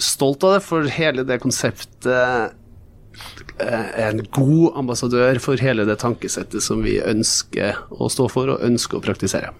stolt 0.01 0.43
av 0.43 0.57
det, 0.57 0.65
for 0.65 0.89
hele 0.89 1.25
det 1.27 1.39
konseptet 1.43 2.09
eh, 2.09 2.47
er 3.63 4.09
en 4.09 4.23
god 4.33 4.79
ambassadør 4.81 5.39
for 5.43 5.61
hele 5.61 5.85
det 5.87 5.99
tankesettet 6.01 6.65
som 6.65 6.81
vi 6.85 6.97
ønsker 6.99 7.77
å 7.93 8.09
stå 8.11 8.27
for 8.31 8.55
og 8.55 8.65
ønsker 8.65 8.99
å 8.99 9.05
praktisere. 9.05 9.53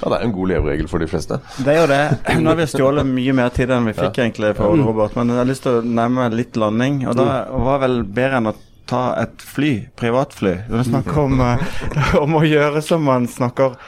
Ja, 0.00 0.10
Det 0.10 0.18
er 0.18 0.24
en 0.26 0.34
god 0.34 0.50
leveregel 0.50 0.88
for 0.90 0.98
de 0.98 1.08
fleste. 1.08 1.38
Det 1.64 1.70
er 1.74 1.80
jo 1.80 1.88
det. 1.90 2.02
Nå 2.42 2.50
har 2.50 2.58
vi 2.58 2.68
stjålet 2.68 3.06
mye 3.08 3.34
mer 3.36 3.52
tid 3.54 3.70
enn 3.72 3.88
vi 3.88 3.96
fikk 3.96 4.20
egentlig 4.24 4.54
fra 4.58 4.70
Robert, 4.74 5.16
men 5.16 5.32
jeg 5.32 5.42
har 5.42 5.50
lyst 5.50 5.66
til 5.66 5.78
å 5.80 5.84
nærme 5.86 6.24
meg 6.24 6.38
litt 6.40 6.58
landing. 6.60 7.04
Og 7.08 7.18
da 7.18 7.28
var 7.50 7.84
vel 7.84 8.02
bedre 8.04 8.40
enn 8.40 8.50
å 8.52 8.56
ta 8.90 9.04
et 9.22 9.40
fly, 9.40 9.74
privatfly. 9.96 10.56
Det 10.68 10.80
er 10.82 10.90
snakk 10.90 11.14
om, 11.16 11.40
eh, 11.40 11.78
om 12.24 12.36
å 12.36 12.44
gjøre 12.44 12.82
som 12.84 13.06
man 13.06 13.28
snakker 13.30 13.78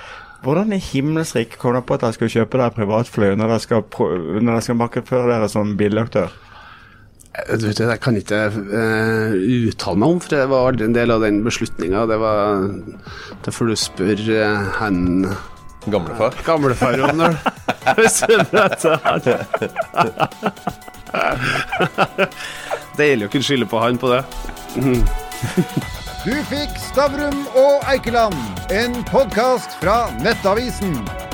hvordan 0.47 0.75
i 0.77 0.79
himmels 0.79 1.33
rike 1.35 1.59
kom 1.59 1.75
dere 1.75 1.83
på 1.83 1.97
at 1.97 2.05
dere 2.05 2.14
skal 2.14 2.31
kjøpe 2.31 2.61
dere 2.61 2.75
privatfly 2.77 3.33
når 3.35 3.51
dere 3.51 3.62
skal, 3.64 3.81
når 3.99 4.51
dere 4.51 4.64
skal 4.64 4.79
markedsføre 4.79 5.33
dere 5.33 5.49
som 5.51 5.73
bilaktør? 5.79 6.31
Eh, 7.35 7.57
Du 7.57 7.66
vet, 7.66 7.81
jeg 7.81 8.01
kan 8.05 8.16
ikke 8.21 8.40
uh, 8.55 9.35
uttale 9.35 10.01
meg 10.01 10.14
om, 10.14 10.23
for 10.23 10.37
det 10.37 10.45
var 10.53 10.71
aldri 10.71 10.87
en 10.87 10.97
del 10.97 11.12
av 11.12 11.25
den 11.27 11.42
beslutninga. 11.45 12.07
Det 12.09 12.21
var 12.23 12.71
Derfor 13.47 13.73
du 13.73 13.77
spør 13.81 14.23
uh, 14.31 14.71
han 14.79 15.03
Gamlefar. 15.87 16.35
gamlefar 16.44 16.92
det. 16.92 17.37
Hvis 17.96 18.20
du 18.20 18.38
han. 18.53 19.38
Deilig 22.99 23.29
å 23.29 23.31
kunne 23.31 23.46
skylde 23.46 23.68
på 23.70 23.81
han 23.81 24.01
på 24.01 24.11
det. 24.11 24.22
Du 26.27 26.35
fikk 26.51 26.75
Stavrum 26.88 27.44
og 27.55 27.87
Eikeland, 27.92 28.37
en 28.75 28.99
podkast 29.12 29.79
fra 29.79 30.07
Nettavisen. 30.25 31.26